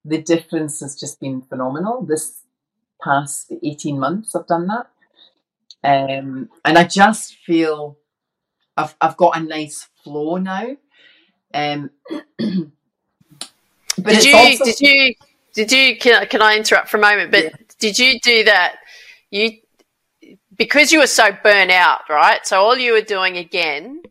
[0.06, 2.02] the difference has just been phenomenal.
[2.02, 2.40] This
[3.04, 4.88] past 18 months, I've done that.
[5.84, 7.98] Um, and I just feel
[8.76, 10.76] I've, I've got a nice flow now.
[11.54, 11.92] Um,
[12.38, 12.72] but
[13.98, 14.66] did you also...
[14.66, 15.16] did you
[15.54, 17.32] did you can, can I interrupt for a moment?
[17.32, 17.50] But yeah.
[17.80, 18.76] did you do that?
[19.32, 19.58] You
[20.56, 22.46] because you were so burnt out, right?
[22.46, 24.04] So all you were doing again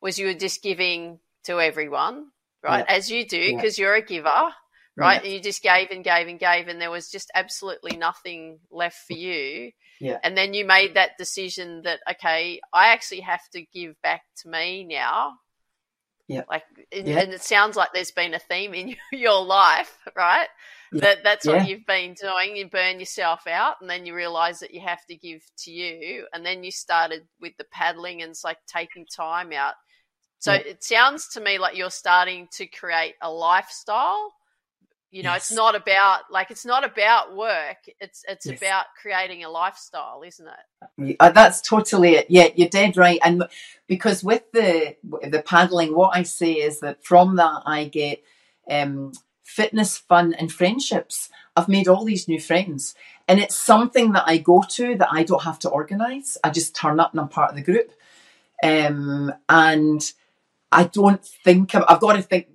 [0.00, 2.28] was you were just giving to everyone,
[2.62, 2.84] right?
[2.88, 2.94] Yeah.
[2.94, 3.86] As you do because yeah.
[3.86, 4.50] you're a giver,
[4.96, 5.22] right?
[5.22, 8.98] And you just gave and gave and gave, and there was just absolutely nothing left
[9.06, 9.72] for you.
[10.00, 10.18] Yeah.
[10.22, 14.48] And then you made that decision that okay, I actually have to give back to
[14.48, 15.34] me now
[16.28, 16.42] yeah.
[16.48, 17.20] Like, yeah.
[17.20, 20.48] and it sounds like there's been a theme in your life, right?
[20.92, 21.00] Yeah.
[21.00, 21.66] That that's what yeah.
[21.66, 22.56] you've been doing.
[22.56, 26.26] You burn yourself out, and then you realize that you have to give to you,
[26.32, 29.74] and then you started with the paddling, and it's like taking time out.
[30.38, 34.32] So it sounds to me like you're starting to create a lifestyle.
[35.10, 35.50] You know, yes.
[35.50, 37.78] it's not about like it's not about work.
[38.00, 38.58] It's it's yes.
[38.58, 41.16] about creating a lifestyle, isn't it?
[41.20, 42.26] Uh, that's totally it.
[42.28, 43.20] Yeah, you're dead right.
[43.24, 43.44] And
[43.86, 48.22] because with the the paddling, what I say is that from that I get
[48.68, 49.12] um,
[49.44, 51.30] fitness, fun, and friendships.
[51.54, 52.94] I've made all these new friends,
[53.26, 56.36] and it's something that I go to that I don't have to organise.
[56.44, 57.92] I just turn up and I'm part of the group,
[58.62, 60.12] um, and
[60.70, 62.48] I don't think I've got to think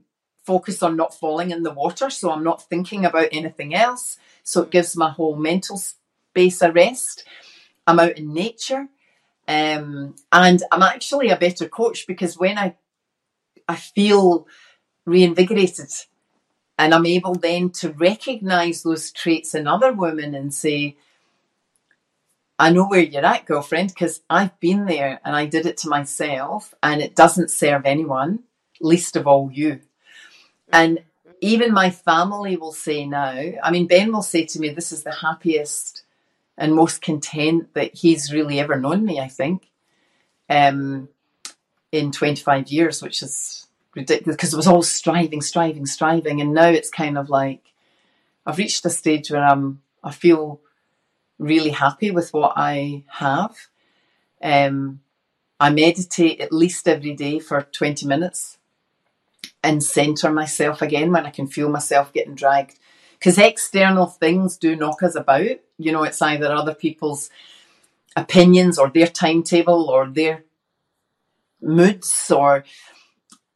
[0.44, 4.18] focus on not falling in the water, so I'm not thinking about anything else.
[4.44, 7.24] So it gives my whole mental space a rest.
[7.86, 8.88] I'm out in nature.
[9.48, 12.76] Um, and I'm actually a better coach because when I
[13.68, 14.48] I feel
[15.06, 15.92] reinvigorated
[16.78, 20.98] and I'm able then to recognize those traits in other women and say,
[22.58, 25.90] I know where you're at, girlfriend, because I've been there and I did it to
[25.90, 28.44] myself and it doesn't serve anyone,
[28.80, 29.82] least of all you.
[30.72, 31.00] And
[31.42, 35.04] even my family will say now, I mean, Ben will say to me, This is
[35.04, 36.04] the happiest
[36.58, 39.70] and most content that he's really ever known me, I think,
[40.50, 41.10] um,
[41.92, 46.40] in 25 years, which is ridiculous because it was all striving, striving, striving.
[46.40, 47.74] And now it's kind of like
[48.46, 50.62] I've reached a stage where I'm, I feel
[51.40, 53.56] really happy with what I have.
[54.42, 55.02] Um,
[55.60, 58.58] I meditate at least every day for 20 minutes
[59.64, 62.80] and center myself again when I can feel myself getting dragged.
[63.20, 65.60] Because external things do knock us about.
[65.78, 67.30] You know, it's either other people's
[68.16, 70.44] opinions or their timetable or their
[71.62, 72.66] moods or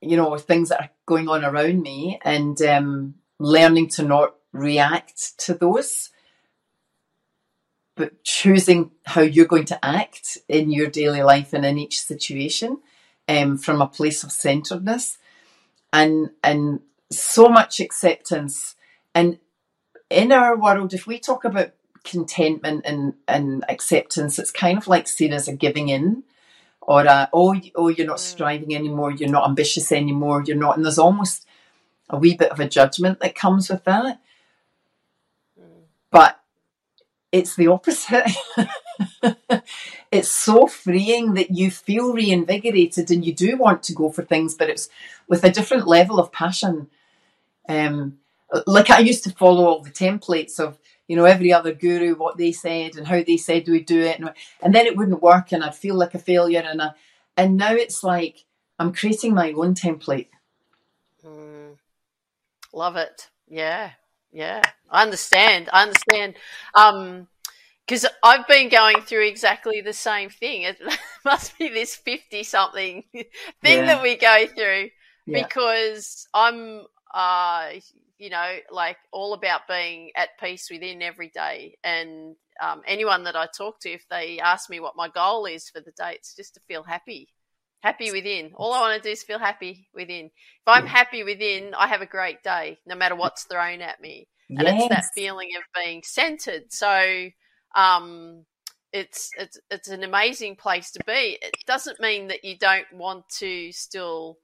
[0.01, 2.19] you know things that are going on around me.
[2.23, 6.11] And um, learning to not react to those.
[7.95, 12.81] But choosing how you're going to act in your daily life and in each situation
[13.29, 15.17] um, from a place of centeredness
[15.95, 18.75] and and so much acceptance
[19.15, 19.39] and
[20.09, 21.71] in our world, if we talk about
[22.03, 26.23] contentment and, and acceptance, it's kind of like seen as a giving in
[26.81, 28.31] or a, oh, oh, you're not mm.
[28.33, 30.75] striving anymore, you're not ambitious anymore, you're not.
[30.75, 31.47] And there's almost
[32.09, 34.19] a wee bit of a judgment that comes with that.
[35.59, 35.63] Mm.
[36.11, 36.39] But
[37.35, 38.31] it's the opposite.
[40.11, 44.55] it's so freeing that you feel reinvigorated and you do want to go for things,
[44.55, 44.87] but it's
[45.27, 46.87] with a different level of passion.
[47.67, 48.19] Um,
[48.65, 50.77] like I used to follow all the templates of
[51.07, 54.19] you know every other guru what they said and how they said we do it
[54.19, 54.31] and,
[54.61, 56.91] and then it wouldn't work and I'd feel like a failure and I,
[57.35, 58.45] and now it's like
[58.79, 60.29] I'm creating my own template.
[61.25, 61.75] Mm,
[62.71, 63.29] love it.
[63.47, 63.91] Yeah,
[64.35, 64.61] yeah.
[64.89, 65.69] I understand.
[65.71, 66.35] I understand.
[66.73, 67.27] Um,
[67.87, 70.63] because I've been going through exactly the same thing.
[70.63, 70.77] It
[71.25, 73.25] must be this fifty something thing
[73.63, 73.85] yeah.
[73.85, 74.89] that we go through
[75.27, 75.43] yeah.
[75.43, 77.69] because I'm uh
[78.17, 81.77] you know, like all about being at peace within every day.
[81.83, 85.69] And um, anyone that I talk to, if they ask me what my goal is
[85.69, 87.27] for the day, it's just to feel happy,
[87.85, 88.49] Happy within.
[88.55, 90.25] All I want to do is feel happy within.
[90.25, 94.27] If I'm happy within, I have a great day, no matter what's thrown at me.
[94.49, 94.79] And yes.
[94.79, 96.73] it's that feeling of being centered.
[96.73, 97.27] So
[97.75, 98.45] um,
[98.91, 101.37] it's it's it's an amazing place to be.
[101.39, 104.39] It doesn't mean that you don't want to still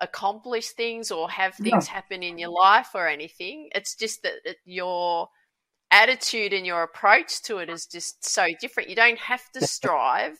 [0.00, 1.70] accomplish things or have No.
[1.70, 3.68] things happen in your life or anything.
[3.74, 5.26] It's just that it, your
[5.90, 8.90] attitude and your approach to it is just so different.
[8.90, 10.38] You don't have to strive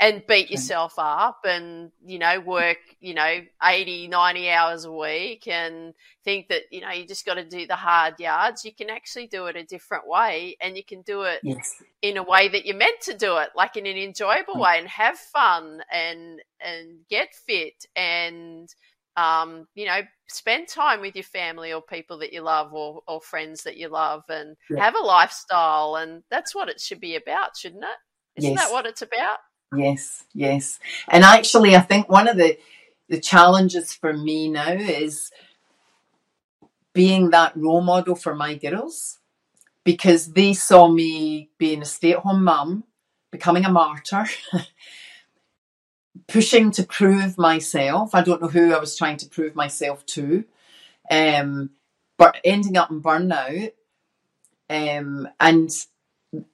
[0.00, 5.46] and beat yourself up and, you know, work, you know, 80, 90 hours a week
[5.46, 5.92] and
[6.24, 8.64] think that, you know, you just got to do the hard yards.
[8.64, 11.82] You can actually do it a different way and you can do it Yes.
[12.02, 14.60] in a way that you're meant to do it, like in an enjoyable Mm.
[14.60, 18.74] way, and have fun and and get fit and
[19.16, 23.20] um, you know spend time with your family or people that you love or, or
[23.20, 24.80] friends that you love and Yeah.
[24.80, 27.98] have a lifestyle and that's what it should be about, shouldn't it?
[28.36, 28.64] Isn't Yes.
[28.64, 29.38] that what it's about?
[29.76, 30.80] Yes, yes.
[31.08, 32.58] And actually, I think one of the
[33.08, 35.30] the challenges for me now is
[36.92, 39.18] being that role model for my girls
[39.84, 42.84] because they saw me being a stay at home mum,
[43.32, 44.26] becoming a martyr,
[46.28, 48.14] pushing to prove myself.
[48.14, 50.44] I don't know who I was trying to prove myself to,
[51.10, 51.70] um,
[52.18, 53.72] but ending up in burnout,
[54.68, 55.70] um, and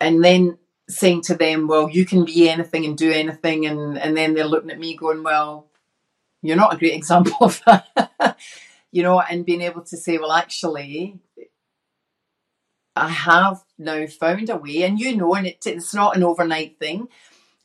[0.00, 0.58] and then
[0.88, 4.46] saying to them, "Well, you can be anything and do anything," and and then they're
[4.46, 5.68] looking at me going, "Well,
[6.42, 8.38] you're not a great example of that,"
[8.92, 11.20] you know, and being able to say, "Well, actually."
[12.98, 16.78] I have now found a way, and you know, and it, it's not an overnight
[16.78, 17.08] thing.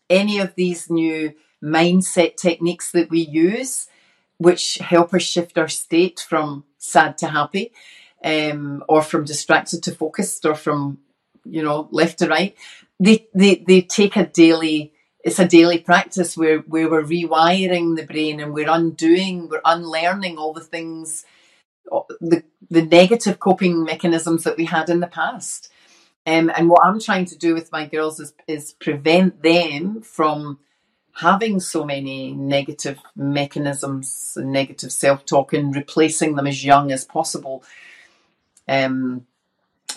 [0.10, 3.88] Any of these new mindset techniques that we use,
[4.40, 7.72] which help us shift our state from sad to happy,
[8.24, 11.00] um, or from distracted to focused, or from
[11.46, 12.56] you know left to right,
[13.00, 14.94] they they, they take a daily.
[15.24, 20.40] It's a daily practice where, where we're rewiring the brain and we're undoing, we're unlearning
[20.40, 21.26] all the things,
[22.20, 25.70] the the negative coping mechanisms that we had in the past.
[26.26, 30.60] Um, and what I'm trying to do with my girls is, is prevent them from
[31.16, 37.06] having so many negative mechanisms and negative self talk and replacing them as young as
[37.06, 37.64] possible.
[38.68, 39.26] Um,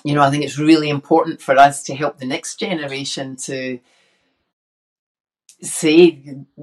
[0.03, 3.79] you know, I think it's really important for us to help the next generation to
[5.63, 6.23] say,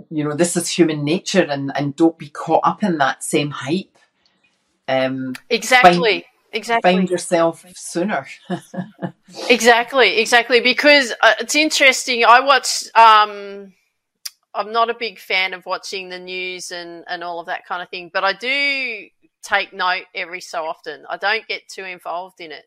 [0.09, 3.51] you know, this is human nature and, and don't be caught up in that same
[3.51, 3.97] hype.
[4.87, 6.25] Um, Exactly.
[6.51, 6.91] exactly.
[6.95, 8.27] find yourself sooner.
[9.49, 10.59] Exactly, exactly.
[10.59, 12.25] Because uh, it's interesting.
[12.25, 12.83] I watch.
[12.95, 13.73] Um,
[14.53, 17.81] I'm not a big fan of watching the news and and all of that kind
[17.81, 19.07] of thing, but I do
[19.41, 21.05] take note every so often.
[21.09, 22.65] I don't get too involved in it,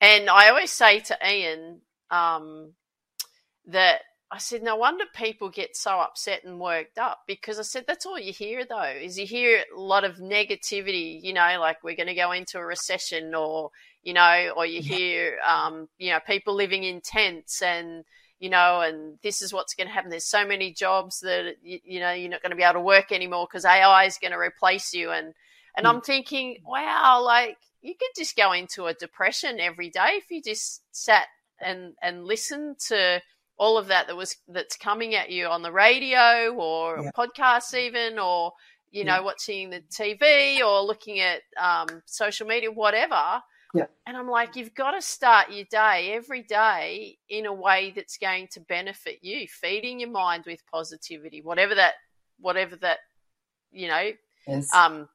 [0.00, 1.80] and I always say to Ian
[2.10, 2.72] um,
[3.66, 7.84] that I said, no wonder people get so upset and worked up because I said
[7.86, 11.20] that's all you hear though is you hear a lot of negativity.
[11.22, 13.70] You know, like we're going to go into a recession or
[14.02, 18.04] you know, or you hear, um, you know, people living in tents and,
[18.38, 20.08] you know, and this is what's going to happen.
[20.10, 22.80] There's so many jobs that, you, you know, you're not going to be able to
[22.80, 25.10] work anymore because AI is going to replace you.
[25.10, 25.34] And,
[25.76, 25.90] and Mm.
[25.90, 30.42] I'm thinking, wow, like you could just go into a depression every day if you
[30.42, 31.26] just sat
[31.60, 33.20] and, and listened to
[33.56, 37.10] all of that that was, that's coming at you on the radio or Yeah.
[37.16, 38.52] podcasts even, or,
[38.90, 39.20] you know, Yeah.
[39.20, 43.42] watching the TV or looking at um, social media, whatever.
[43.74, 43.86] Yeah.
[44.06, 48.16] And I'm like, you've got to start your day every day in a way that's
[48.16, 51.94] going to benefit you, feeding your mind with positivity, whatever that,
[52.38, 52.98] whatever that,
[53.70, 54.10] you know,
[54.74, 55.08] Um,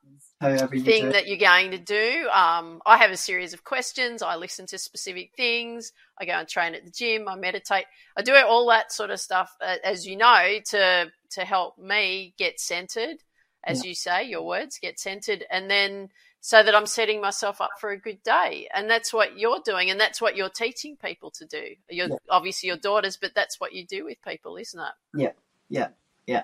[0.73, 2.27] you thing that you're going to do.
[2.29, 4.21] Um, I have a series of questions.
[4.21, 5.91] I listen to specific things.
[6.19, 7.27] I go and train at the gym.
[7.27, 7.86] I meditate.
[8.17, 12.33] I do all that sort of stuff, uh, as you know, to to help me
[12.38, 13.17] get centered,
[13.63, 16.09] as you say, your words get centered, and then
[16.41, 18.67] so that I'm setting myself up for a good day.
[18.73, 21.75] And that's what you're doing, and that's what you're teaching people to do.
[21.89, 22.15] You're Yeah.
[22.29, 24.93] obviously your daughters, but that's what you do with people, isn't it?
[25.15, 25.31] Yeah,
[25.69, 25.89] yeah,
[26.27, 26.43] yeah.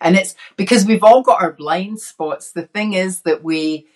[0.00, 2.52] And it's because we've all got our blind spots.
[2.52, 3.86] The thing is that we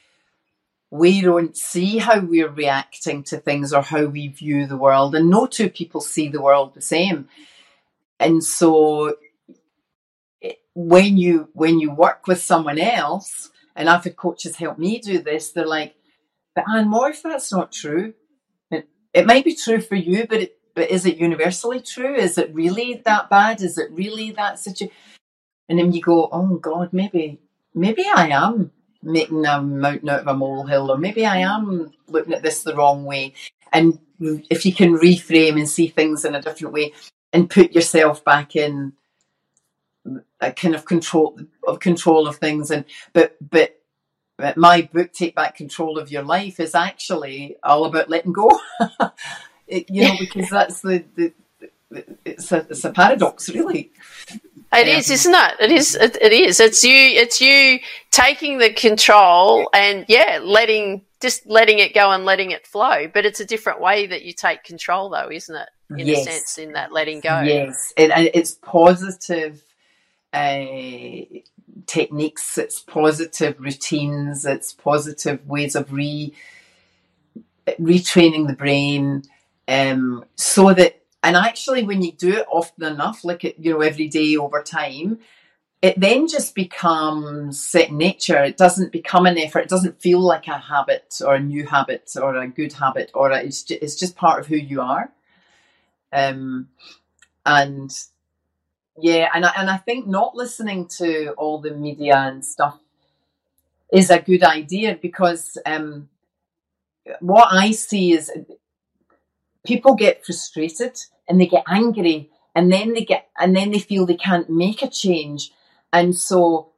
[0.95, 5.29] we don't see how we're reacting to things or how we view the world, and
[5.29, 7.29] no two people see the world the same.
[8.21, 9.17] And so,
[10.75, 15.19] when you when you work with someone else, and I've had coaches help me do
[15.19, 15.97] this, they're like,
[16.55, 18.15] "But Anne, what if that's not true?
[18.71, 22.15] It, it might be true for you, but it, but is it universally true?
[22.15, 23.63] Is it really that bad?
[23.63, 24.95] Is it really that situation?"
[25.69, 27.41] And then you go, oh God, maybe,
[27.75, 28.71] maybe I am
[29.03, 32.75] making a mountain out of a molehill, or maybe I am looking at this the
[32.75, 33.35] wrong way.
[33.73, 36.93] And if you can reframe and see things in a different way
[37.33, 38.93] and put yourself back in
[40.41, 43.81] a kind of control of control of things and but but
[44.37, 48.51] but my book take back control of your life is actually all about letting go
[49.67, 51.33] it, you know because that's the, the,
[51.91, 53.91] the it's a it's a paradox really
[54.75, 55.55] It is, isn't it?
[55.61, 55.95] It is.
[55.95, 56.61] It, it is.
[56.61, 56.95] It's you.
[56.95, 62.67] It's you taking the control and yeah, letting just letting it go and letting it
[62.67, 63.09] flow.
[63.13, 65.69] But it's a different way that you take control, though, isn't it?
[65.91, 66.27] In Yes.
[66.27, 67.41] a sense, in that letting go.
[67.43, 69.63] Yes, and it's positive
[70.33, 70.65] uh,
[71.87, 76.35] techniques, it's positive routines, it's positive ways of re
[77.67, 79.23] retraining the brain,
[79.69, 84.09] um, so that and actually when you do it often enough, like you know every
[84.09, 85.19] day over time.
[85.83, 88.43] It then just becomes second nature.
[88.43, 89.65] It doesn't become an effort.
[89.65, 93.31] It doesn't feel like a habit or a new habit or a good habit or
[93.31, 95.13] a, it's, just, it's just part of who you are.
[96.11, 96.69] Um,
[97.45, 97.95] and
[98.97, 102.79] yeah, and I, and I think not listening to all the media and stuff
[103.93, 106.09] is a good idea because um,
[107.21, 108.31] what I see is
[109.65, 110.99] people get frustrated
[111.29, 114.83] and they get angry and then they get and then they feel they can't make
[114.83, 115.53] a change.
[115.93, 116.73] And so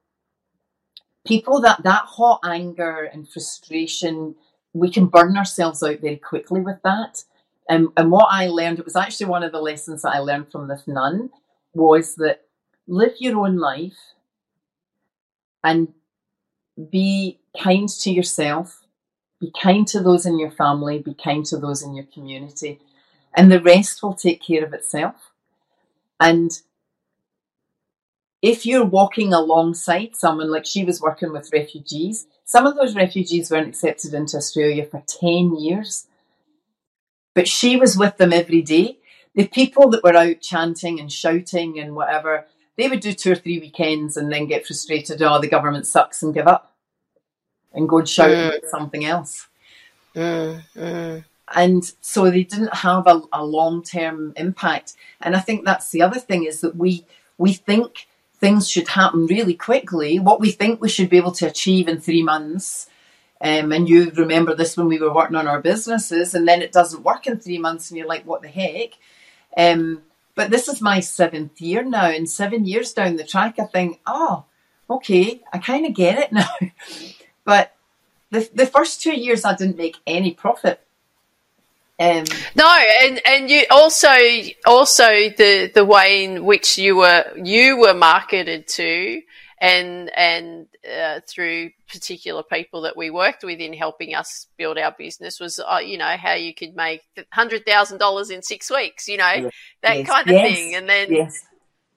[1.26, 4.36] people that that hot anger and frustration
[4.76, 7.24] we can burn ourselves out very quickly with that.
[7.68, 10.52] And, and what I learned, it was actually one of the lessons that I learned
[10.52, 11.30] from this nun,
[11.72, 12.42] was that
[12.86, 13.96] live your own life
[15.64, 15.88] and
[16.90, 18.82] be kind to yourself,
[19.40, 22.80] be kind to those in your family, be kind to those in your community,
[23.36, 25.30] and the rest will take care of itself.
[26.18, 26.50] And
[28.42, 33.50] if you're walking alongside someone, like she was working with refugees, some of those refugees
[33.50, 36.06] weren't accepted into Australia for 10 years
[37.36, 38.98] but she was with them every day.
[39.34, 42.46] The people that were out chanting and shouting and whatever,
[42.78, 46.22] they would do two or three weekends and then get frustrated, oh, the government sucks
[46.22, 46.74] and give up
[47.74, 48.64] and go and shout Mm.
[48.70, 49.48] something else.
[50.14, 51.24] Mm, mm.
[51.54, 54.94] And so they didn't have a, a long term impact.
[55.20, 57.04] And I think that's the other thing is that we
[57.38, 60.18] we think things should happen really quickly.
[60.18, 62.88] What we think we should be able to achieve in three months
[63.40, 66.72] um, and you remember this when we were working on our businesses, and then it
[66.72, 68.92] doesn't work in three months, and you're like, what the heck?
[69.56, 70.02] Um,
[70.34, 74.00] but this is my seventh year now, and seven years down the track, I think,
[74.06, 74.44] oh,
[74.88, 76.48] okay, I kind of get it now.
[77.44, 77.74] but
[78.30, 80.80] the, the first two years, I didn't make any profit.
[81.98, 82.24] Um,
[82.54, 82.68] No,
[83.02, 84.12] and and you also
[84.66, 89.22] also the the way in which you were you were marketed to,
[89.60, 94.94] and and uh, through particular people that we worked with in helping us build our
[94.98, 97.00] business was uh, you know how you could make
[97.32, 99.52] hundred thousand dollars in six weeks, you know Yes.
[99.82, 100.06] that Yes.
[100.06, 100.42] kind of Yes.
[100.42, 101.44] thing, and then yes,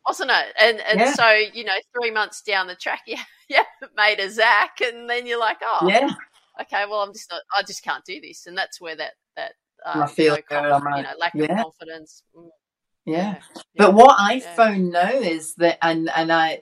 [0.08, 0.54] wasn't it?
[0.60, 1.14] And and Yeah.
[1.14, 3.64] so you know three months down the track, yeah, yeah,
[3.98, 6.10] made a Zach, and then you're like, oh, yeah,
[6.62, 9.54] okay, well, I'm just not, I just can't do this, and that's where that that
[9.86, 11.46] I'm a uh, no I'm conf- a- you know lack yeah.
[11.46, 12.24] of confidence.
[12.36, 12.50] Mm,
[13.06, 13.16] yeah.
[13.16, 13.62] yeah.
[13.78, 16.62] But what I found now is that, and and I,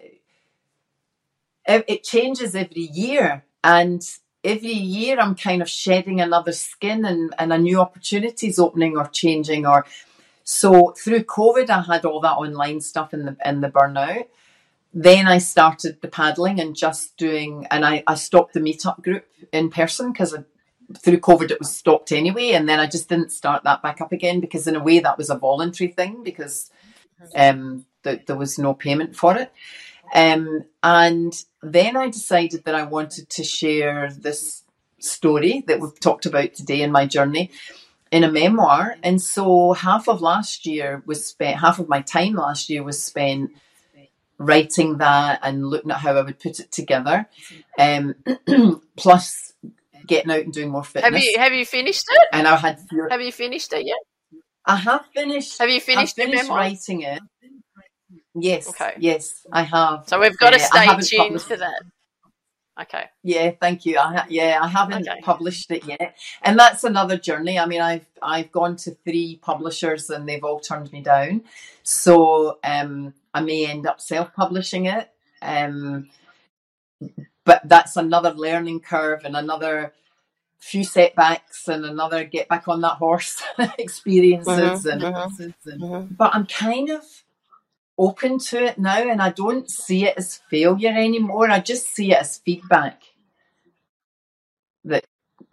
[1.68, 4.02] it, it changes every year, and
[4.44, 9.08] every year I'm kind of shedding another skin, and and a new opportunities opening or
[9.08, 9.86] changing, or
[10.44, 14.28] so through COVID I had all that online stuff in the in the burnout.
[14.94, 19.26] Then I started the paddling and just doing, and I, I stopped the meetup group
[19.52, 20.34] in person because
[20.96, 24.12] through COVID it was stopped anyway, and then I just didn't start that back up
[24.12, 26.72] again because in a way that was a voluntary thing because
[27.36, 29.52] um, th- there was no payment for it.
[30.14, 34.64] Um, and then I decided that I wanted to share this
[35.00, 37.52] story that we've talked about today in my journey
[38.12, 38.96] in a memoir.
[39.04, 43.04] And so half of last year was spent, half of my time last year was
[43.04, 43.52] spent
[44.38, 47.28] writing that and looking at how I would put it together.
[47.78, 48.16] Um,
[48.96, 49.47] plus
[50.08, 51.14] getting out and doing more fitness.
[51.14, 52.28] Have you have you finished it?
[52.34, 53.98] and I had fewer, Have you finished it yet?
[54.66, 55.60] I have finished.
[55.60, 57.22] Have you finished, finished writing it.
[58.36, 58.70] Yes.
[58.70, 58.94] Okay.
[59.00, 60.04] Yes, I have.
[60.08, 61.82] So we've got to stay tuned for that.
[62.80, 63.06] Okay.
[63.24, 63.98] Yeah, thank you.
[63.98, 65.20] I ha- yeah, I haven't Okay.
[65.22, 67.58] published it yet, and that's another journey.
[67.58, 71.44] I mean, I've I've gone to three publishers and they've all turned me down.
[71.82, 75.10] So um, I may end up self-publishing it.
[75.42, 76.10] Um,
[77.48, 79.94] but that's another learning curve and another
[80.60, 83.42] few setbacks and another get back on that horse
[83.80, 86.18] experiences Mhm, and, mhm, and mhm.
[86.18, 87.04] but I'm kind of
[87.98, 91.50] open to it now and I don't see it as failure anymore.
[91.50, 93.04] I just see it as feedback
[94.86, 95.06] that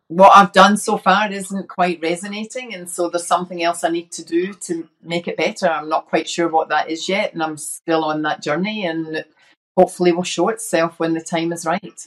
[0.08, 4.12] what I've done so far isn't quite resonating, and so there's something else I need
[4.12, 5.68] to do to make it better.
[5.68, 9.24] I'm not quite sure what that is yet, and I'm still on that journey, and
[9.76, 12.06] hopefully will show itself when the time is right.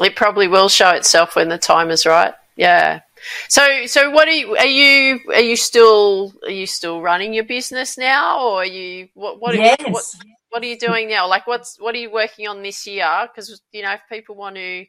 [0.00, 2.34] It probably will show itself when the time is right.
[2.56, 3.00] Yeah.
[3.48, 4.56] So, so what are you?
[4.56, 9.08] Are you are you still are you still running your business now, or are you
[9.14, 9.76] what what yes.
[9.88, 10.04] what,
[10.50, 11.28] what are you doing now?
[11.28, 13.26] Like, what's what are you working on this year?
[13.26, 14.86] Because you know, if people want to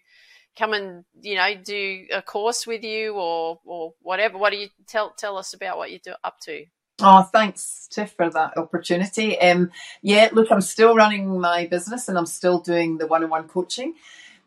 [0.57, 4.69] come and you know do a course with you or or whatever, what do you
[4.87, 6.65] tell tell us about what you're up to?
[6.99, 9.39] Oh, thanks, Tiff, for that opportunity.
[9.39, 9.71] Um,
[10.01, 13.93] yeah, look, I'm still running my business and I'm still doing the one-on-one coaching.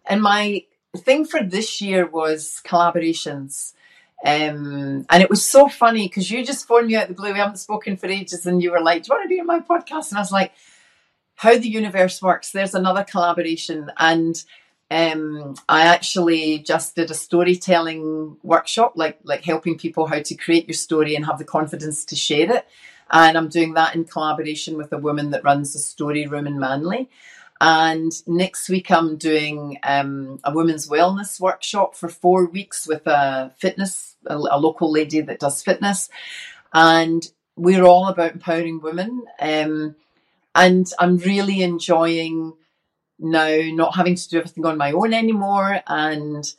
[0.05, 0.65] And my
[0.97, 3.75] thing for this year was collaborations.
[4.25, 7.33] Um, and it was so funny because you just phoned me out the blue.
[7.33, 9.47] We haven't spoken for ages, and you were like, "Do you want to be on
[9.47, 10.53] my podcast?" And I was like,
[11.37, 14.45] "How the universe works." There's another collaboration, and
[14.91, 20.67] um, I actually just did a storytelling workshop, like like helping people how to create
[20.67, 22.67] your story and have the confidence to share it.
[23.11, 26.59] And I'm doing that in collaboration with a woman that runs a story room in
[26.59, 27.09] Manly.
[27.61, 33.53] And next week, I'm doing um, a women's wellness workshop for four weeks with a
[33.59, 36.09] fitness, a, a, local lady that does fitness.
[36.73, 39.25] And we're all about empowering women.
[39.39, 39.97] Um,
[40.55, 42.55] and I'm really enjoying
[43.21, 46.55] now not having to do everything on my own anymore and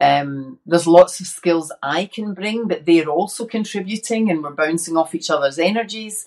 [0.00, 4.96] um, there's lots of skills I can bring, but they're also contributing and we're bouncing
[4.96, 6.26] off each other's energies.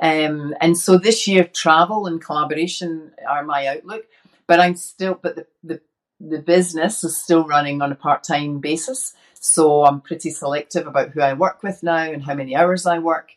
[0.00, 4.06] Um, and so this year, travel and collaboration are my outlook,
[4.46, 5.80] but I'm still, but the, the,
[6.20, 9.14] the business is still running on a part time basis.
[9.34, 13.00] So I'm pretty selective about who I work with now and how many hours I
[13.00, 13.32] work.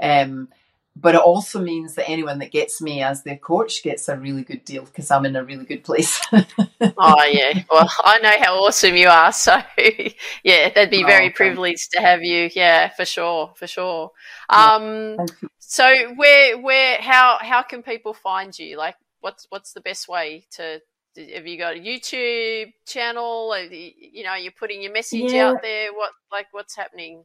[0.00, 0.48] Um,
[0.96, 4.42] but it also means that anyone that gets me as their coach gets a really
[4.42, 6.20] good deal because I'm in a really good place.
[6.32, 9.60] oh yeah, well I know how awesome you are, so
[10.44, 12.48] yeah, they'd be very oh, privileged to have you.
[12.54, 14.12] Yeah, for sure, for sure.
[14.48, 15.16] Um,
[15.58, 18.76] so where where how how can people find you?
[18.76, 20.80] Like, what's what's the best way to?
[21.16, 23.56] Have you got a YouTube channel?
[23.58, 25.48] You, you know, you're putting your message yeah.
[25.48, 25.92] out there.
[25.92, 27.24] What like what's happening?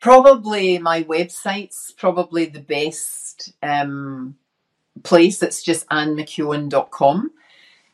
[0.00, 4.36] Probably my website's probably the best um,
[5.02, 5.42] place.
[5.42, 7.32] It's just annemckeown.com.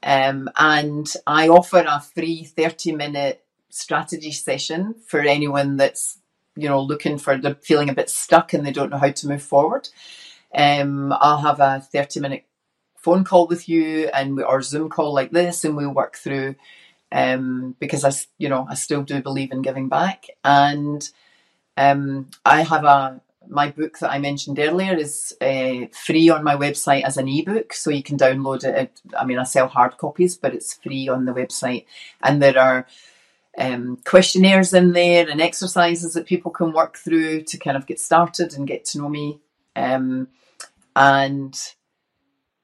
[0.02, 6.18] Um, and I offer a free 30 minute strategy session for anyone that's,
[6.54, 9.28] you know, looking for, they're feeling a bit stuck and they don't know how to
[9.28, 9.88] move forward.
[10.54, 12.44] Um, I'll have a 30 minute
[12.96, 16.56] phone call with you and or Zoom call like this, and we'll work through
[17.12, 20.26] um, because I, you know, I still do believe in giving back.
[20.44, 21.08] And
[21.76, 26.56] um, I have a my book that I mentioned earlier is uh, free on my
[26.56, 29.00] website as an ebook, so you can download it.
[29.16, 31.86] I mean, I sell hard copies, but it's free on the website,
[32.22, 32.86] and there are
[33.58, 38.00] um, questionnaires in there and exercises that people can work through to kind of get
[38.00, 39.40] started and get to know me.
[39.74, 40.28] Um,
[40.94, 41.58] and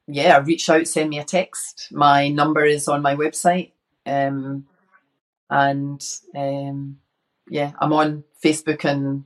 [0.07, 1.89] yeah, reach out, send me a text.
[1.93, 3.73] My number is on my website,
[4.05, 4.67] um,
[5.49, 6.03] and
[6.35, 6.99] um,
[7.53, 9.25] yeah, I'm on Facebook and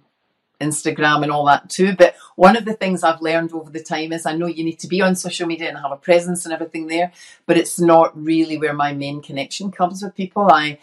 [0.60, 1.94] Instagram and all that too.
[1.94, 4.80] But one of the things I've learned over the time is I know you need
[4.80, 7.12] to be on social media and have a presence and everything there,
[7.46, 10.48] but it's not really where my main connection comes with people.
[10.50, 10.78] I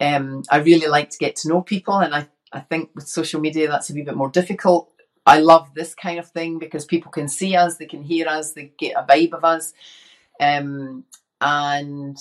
[0.00, 3.42] um I really like to get to know people and I, I think with social
[3.42, 4.90] media that's a wee bit more difficult.
[5.26, 8.52] I love this kind of thing because people can see us, they can hear us,
[8.52, 9.74] they get a vibe of us.
[10.40, 11.04] Um,
[11.42, 12.16] and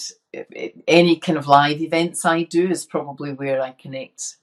[0.85, 4.35] any kind of live events I do is probably where I connect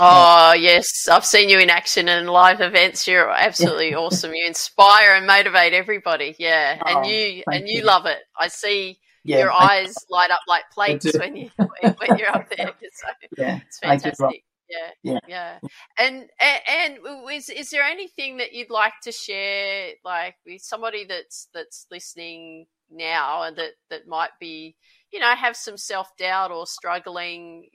[0.00, 3.06] Oh yes, I've seen you in action and live events.
[3.06, 4.34] You're absolutely awesome.
[4.34, 6.34] You inspire and motivate everybody.
[6.38, 8.18] Yeah, and oh, you and you, you, love it.
[8.38, 12.48] I see yeah, your I, eyes light up like plates when you when you're up
[12.56, 12.72] there.
[12.92, 13.08] So
[13.38, 14.44] yeah, it's fantastic.
[14.68, 15.58] Yeah, yeah, yeah.
[15.98, 16.98] And, and and
[17.30, 22.66] is is there anything that you'd like to share, like with somebody that's that's listening
[22.90, 24.76] now and that that might be,
[25.12, 27.66] you know, have some self doubt or struggling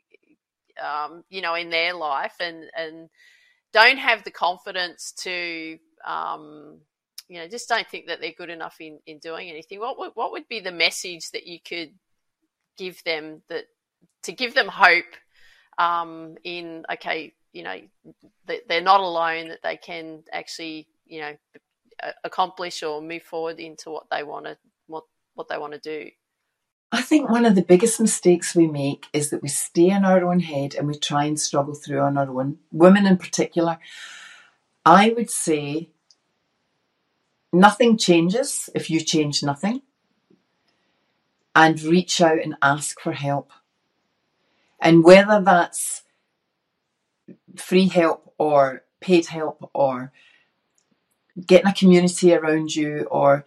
[0.84, 3.10] um, you know, in their life and, and
[3.74, 6.80] don't have the confidence to, um,
[7.28, 9.80] you know, just don't think that they're good enough in, in doing anything.
[9.80, 11.92] What would, what would be the message that you could
[12.78, 13.66] give them that
[14.24, 15.06] to give them hope
[15.78, 17.80] um, in, okay, you know,
[18.46, 21.34] that they're not alone, that they can actually, you know,
[22.24, 25.04] accomplish or move forward into what they want to, what,
[25.36, 26.10] what they want to do.
[26.92, 30.24] I think one of the biggest mistakes we make is that we stay in our
[30.24, 33.78] own head and we try and struggle through on our own, women in particular.
[34.86, 35.90] I would say
[37.52, 39.82] nothing changes if you change nothing.
[41.54, 43.52] And reach out and ask for help.
[44.80, 46.04] And whether that's
[47.56, 50.12] free help or paid help or
[51.46, 53.46] getting a community around you or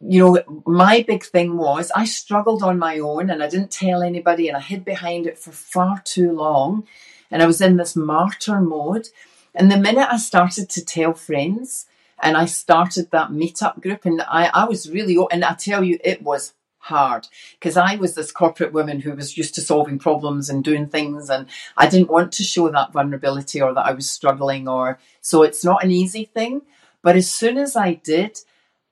[0.00, 4.02] you know my big thing was i struggled on my own and i didn't tell
[4.02, 6.86] anybody and i hid behind it for far too long
[7.30, 9.08] and i was in this martyr mode.
[9.54, 11.86] And the minute i started to tell friends
[12.22, 15.98] and i started that meetup group and i, I was really and i tell you
[16.04, 17.26] it was hard
[17.58, 21.30] because I was this corporate woman who was used to solving problems and doing things
[21.30, 21.46] and
[21.78, 25.64] I didn't want to show that vulnerability or that I was struggling or so it's
[25.64, 26.60] not an easy thing.
[27.02, 28.38] But as soon as I did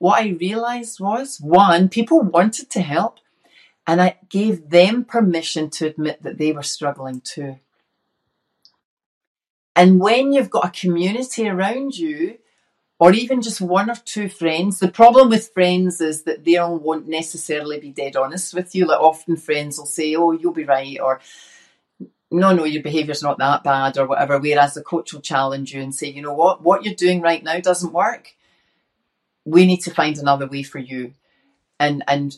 [0.02, 3.18] what I realized was one people wanted to help
[3.86, 7.60] and I gave them permission to admit that they were struggling too
[9.76, 12.38] and when you've got a community around you
[13.02, 14.78] or even just one or two friends.
[14.78, 18.86] The problem with friends is that they won't necessarily be dead honest with you.
[18.86, 21.20] Like often friends will say, "Oh, you'll be right," or
[22.30, 24.38] "No, no, your behaviour's not that bad," or whatever.
[24.38, 26.62] Whereas the coach will challenge you and say, "You know what?
[26.62, 28.36] What you're doing right now doesn't work.
[29.44, 31.14] We need to find another way for you."
[31.80, 32.36] And, and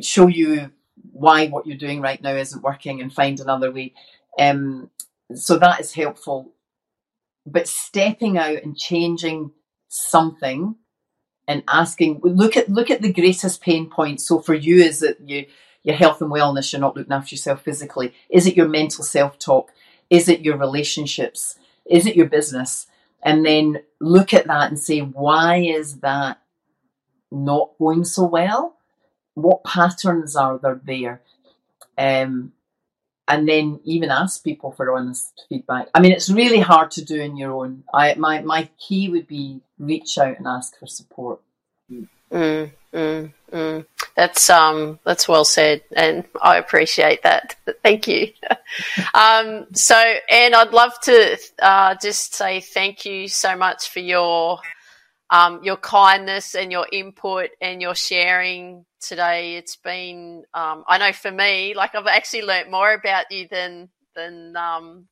[0.00, 0.70] show you
[1.12, 3.94] why what you're doing right now isn't working and find another way.
[4.38, 4.90] Um,
[5.34, 6.52] so that is helpful.
[7.46, 9.52] But stepping out and changing
[9.88, 10.76] something
[11.46, 15.18] and asking look at look at the greatest pain point so for you is it
[15.24, 15.44] you
[15.82, 18.14] your health and wellness you're not looking after yourself physically.
[18.30, 19.70] Is it your mental self-talk?
[20.08, 21.58] Is it your relationships?
[21.84, 22.86] Is it your business
[23.24, 26.38] and then look at that and say why is that
[27.32, 28.76] not going so well
[29.34, 31.22] what patterns are there there
[31.96, 32.52] um,
[33.26, 35.88] and then even ask people for honest feedback.
[35.94, 37.84] I mean, it's really hard to do in your own.
[37.92, 41.40] I my my key would be reach out and ask for support.
[42.34, 43.86] Mm, mm, mm.
[44.16, 47.54] That's um that's well said, and I appreciate that.
[47.84, 48.32] Thank you.
[49.14, 49.96] um, so,
[50.28, 54.58] and I'd love to uh, just say thank you so much for your
[55.30, 59.56] um, your kindness and your input and your sharing today.
[59.56, 63.90] It's been, um, I know for me, like I've actually learnt more about you than
[64.16, 65.06] than um,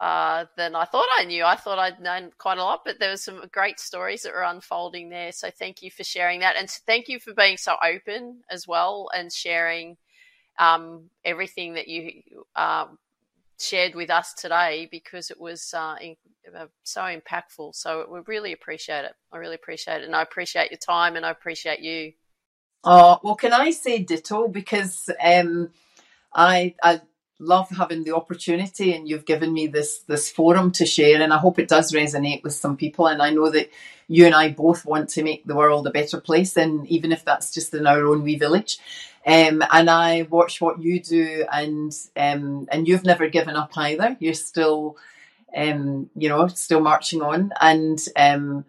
[0.00, 1.44] uh, than I thought I knew.
[1.44, 4.42] I thought I'd known quite a lot, but there were some great stories that were
[4.42, 5.32] unfolding there.
[5.32, 9.08] So thank you for sharing that, and thank you for being so open as well
[9.14, 9.96] and sharing
[10.58, 12.22] um, everything that you
[12.56, 12.98] um,
[13.58, 16.16] shared with us today because it was uh, in,
[16.56, 17.74] uh, so impactful.
[17.74, 19.14] So we really appreciate it.
[19.32, 22.12] I really appreciate it, and I appreciate your time, and I appreciate you.
[22.82, 24.48] Oh, well, can I say ditto?
[24.48, 25.70] Because um,
[26.34, 27.00] I, I
[27.38, 31.38] love having the opportunity and you've given me this this forum to share and I
[31.38, 33.70] hope it does resonate with some people and I know that
[34.06, 37.24] you and I both want to make the world a better place and even if
[37.24, 38.78] that's just in our own wee village.
[39.26, 44.16] Um, and I watch what you do and um, and you've never given up either.
[44.20, 44.96] You're still
[45.56, 48.64] um, you know still marching on and um,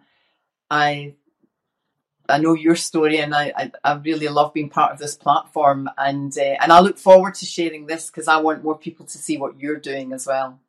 [0.72, 1.14] I
[2.28, 5.90] I know your story, and I, I, I, really love being part of this platform,
[5.98, 9.18] and uh, and I look forward to sharing this because I want more people to
[9.18, 10.60] see what you're doing as well.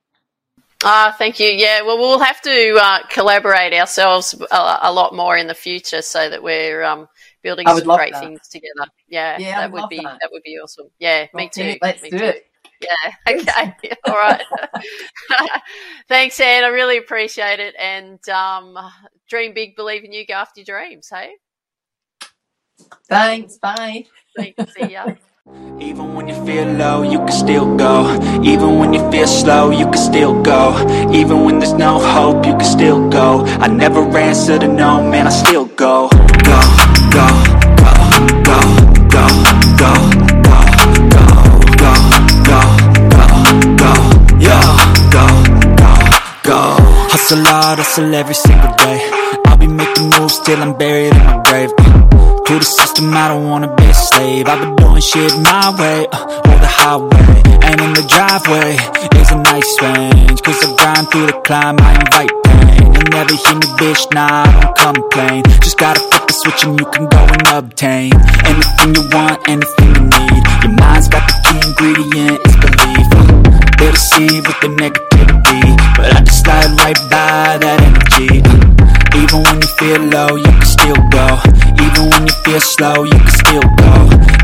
[0.84, 1.48] Ah, thank you.
[1.48, 6.02] Yeah, well, we'll have to uh, collaborate ourselves a, a, lot more in the future
[6.02, 7.08] so that we're um,
[7.42, 8.22] building some great that.
[8.22, 8.90] things together.
[9.08, 10.18] Yeah, yeah that would be that.
[10.20, 10.28] that.
[10.30, 10.88] would be awesome.
[10.98, 11.78] Yeah, me okay, too.
[11.80, 12.24] Let's me do too.
[12.24, 12.46] it.
[12.80, 13.12] Yeah.
[13.28, 13.74] Okay.
[14.06, 14.42] All right.
[16.08, 16.64] Thanks, Anne.
[16.64, 17.74] I really appreciate it.
[17.78, 18.78] And um,
[19.28, 21.08] dream big, believe in you, go after your dreams.
[21.10, 21.30] Hey.
[23.09, 23.59] Thanks.
[23.59, 24.07] Bye.
[24.36, 24.74] Thanks.
[24.74, 25.07] See ya.
[25.78, 28.11] Even when you feel low, you can still go
[28.43, 30.74] Even when you feel slow, you can still go
[31.12, 35.28] Even when there's no hope, you can still go I never answer to no, man,
[35.28, 36.09] I still go
[36.43, 36.59] Go,
[37.15, 37.28] go,
[37.78, 37.94] go,
[38.43, 38.59] go,
[39.15, 39.27] go,
[39.78, 39.93] go,
[40.43, 40.62] go,
[41.15, 41.24] go,
[41.78, 41.94] go,
[42.51, 42.61] go,
[43.15, 43.28] go,
[43.78, 43.93] go,
[44.43, 44.59] yo,
[45.15, 45.27] go,
[45.78, 45.93] go,
[46.43, 46.61] go
[47.12, 48.98] Hustle hard, hustle every single day
[49.47, 51.70] I'll be making moves till I'm buried in my grave.
[52.47, 54.47] To the system, I don't wanna be a slave.
[54.48, 58.77] I've been doing shit my way, uh, or the highway And in the driveway.
[59.20, 62.94] Is a nice range Cause I grind through the climb, I invite pain.
[62.94, 65.43] You'll never hear me, bitch, nah, I don't complain.
[65.62, 68.12] Just gotta flip the switch and you can go and obtain
[68.44, 70.43] Anything you want, anything you need.
[70.62, 73.06] Your mind's got the key ingredient, it's belief.
[73.78, 75.62] They deceive with the negativity
[75.97, 78.65] But I just slide right by that energy
[79.22, 81.26] Even when you feel low, you can still go.
[81.86, 83.93] Even when you feel slow, you can still go.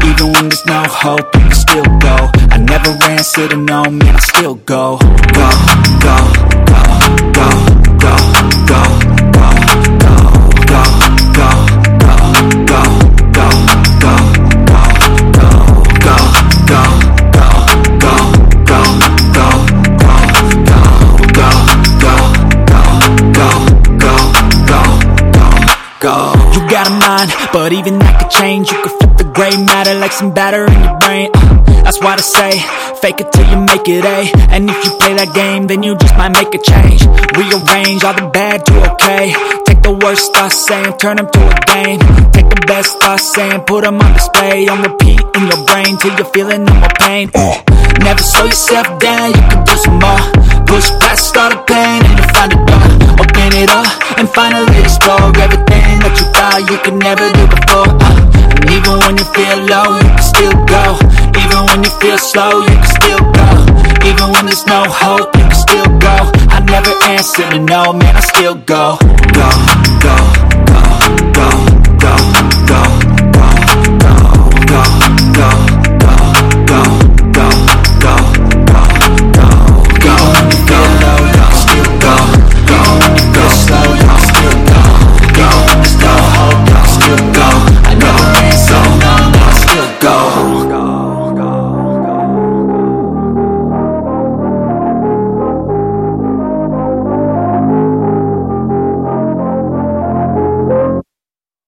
[0.08, 2.16] Even when there's no hope, you can still go.
[2.50, 4.98] I never answer to no, man, I still go,
[5.38, 5.48] go,
[6.06, 6.16] go,
[6.68, 6.86] go,
[7.36, 7.48] go,
[8.00, 8.14] go,
[8.66, 9.11] go,
[27.52, 28.72] but even that could change.
[28.72, 31.30] You could flip the gray matter like some batter in your brain.
[31.34, 32.52] Uh, that's why I say,
[33.04, 34.32] fake it till you make it A.
[34.48, 37.04] And if you play that game, then you just might make a change.
[37.36, 39.36] Rearrange all the bad to okay.
[39.68, 42.00] Take the worst thoughts saying, turn them to a game.
[42.32, 44.68] Take the best thoughts saying, put them on display.
[44.68, 47.28] On repeat in your brain till you're feeling no more pain.
[47.34, 47.60] Uh,
[48.00, 50.22] never slow yourself down, you can do some more.
[50.64, 52.84] Push past Start a plane and find a door
[53.16, 53.88] Open it up
[54.18, 57.88] and finally explore Everything that you thought you could never do before.
[58.04, 60.84] Uh, And even when you feel low, you can still go.
[61.40, 63.48] Even when you feel slow, you can still go.
[64.04, 66.14] Even when there's no hope, you can still go.
[66.52, 68.98] I never answer to no, man, I still go.
[69.32, 69.48] Go,
[70.04, 70.16] go,
[70.68, 70.84] go,
[71.32, 71.48] go,
[71.98, 72.14] go,
[72.68, 73.01] go.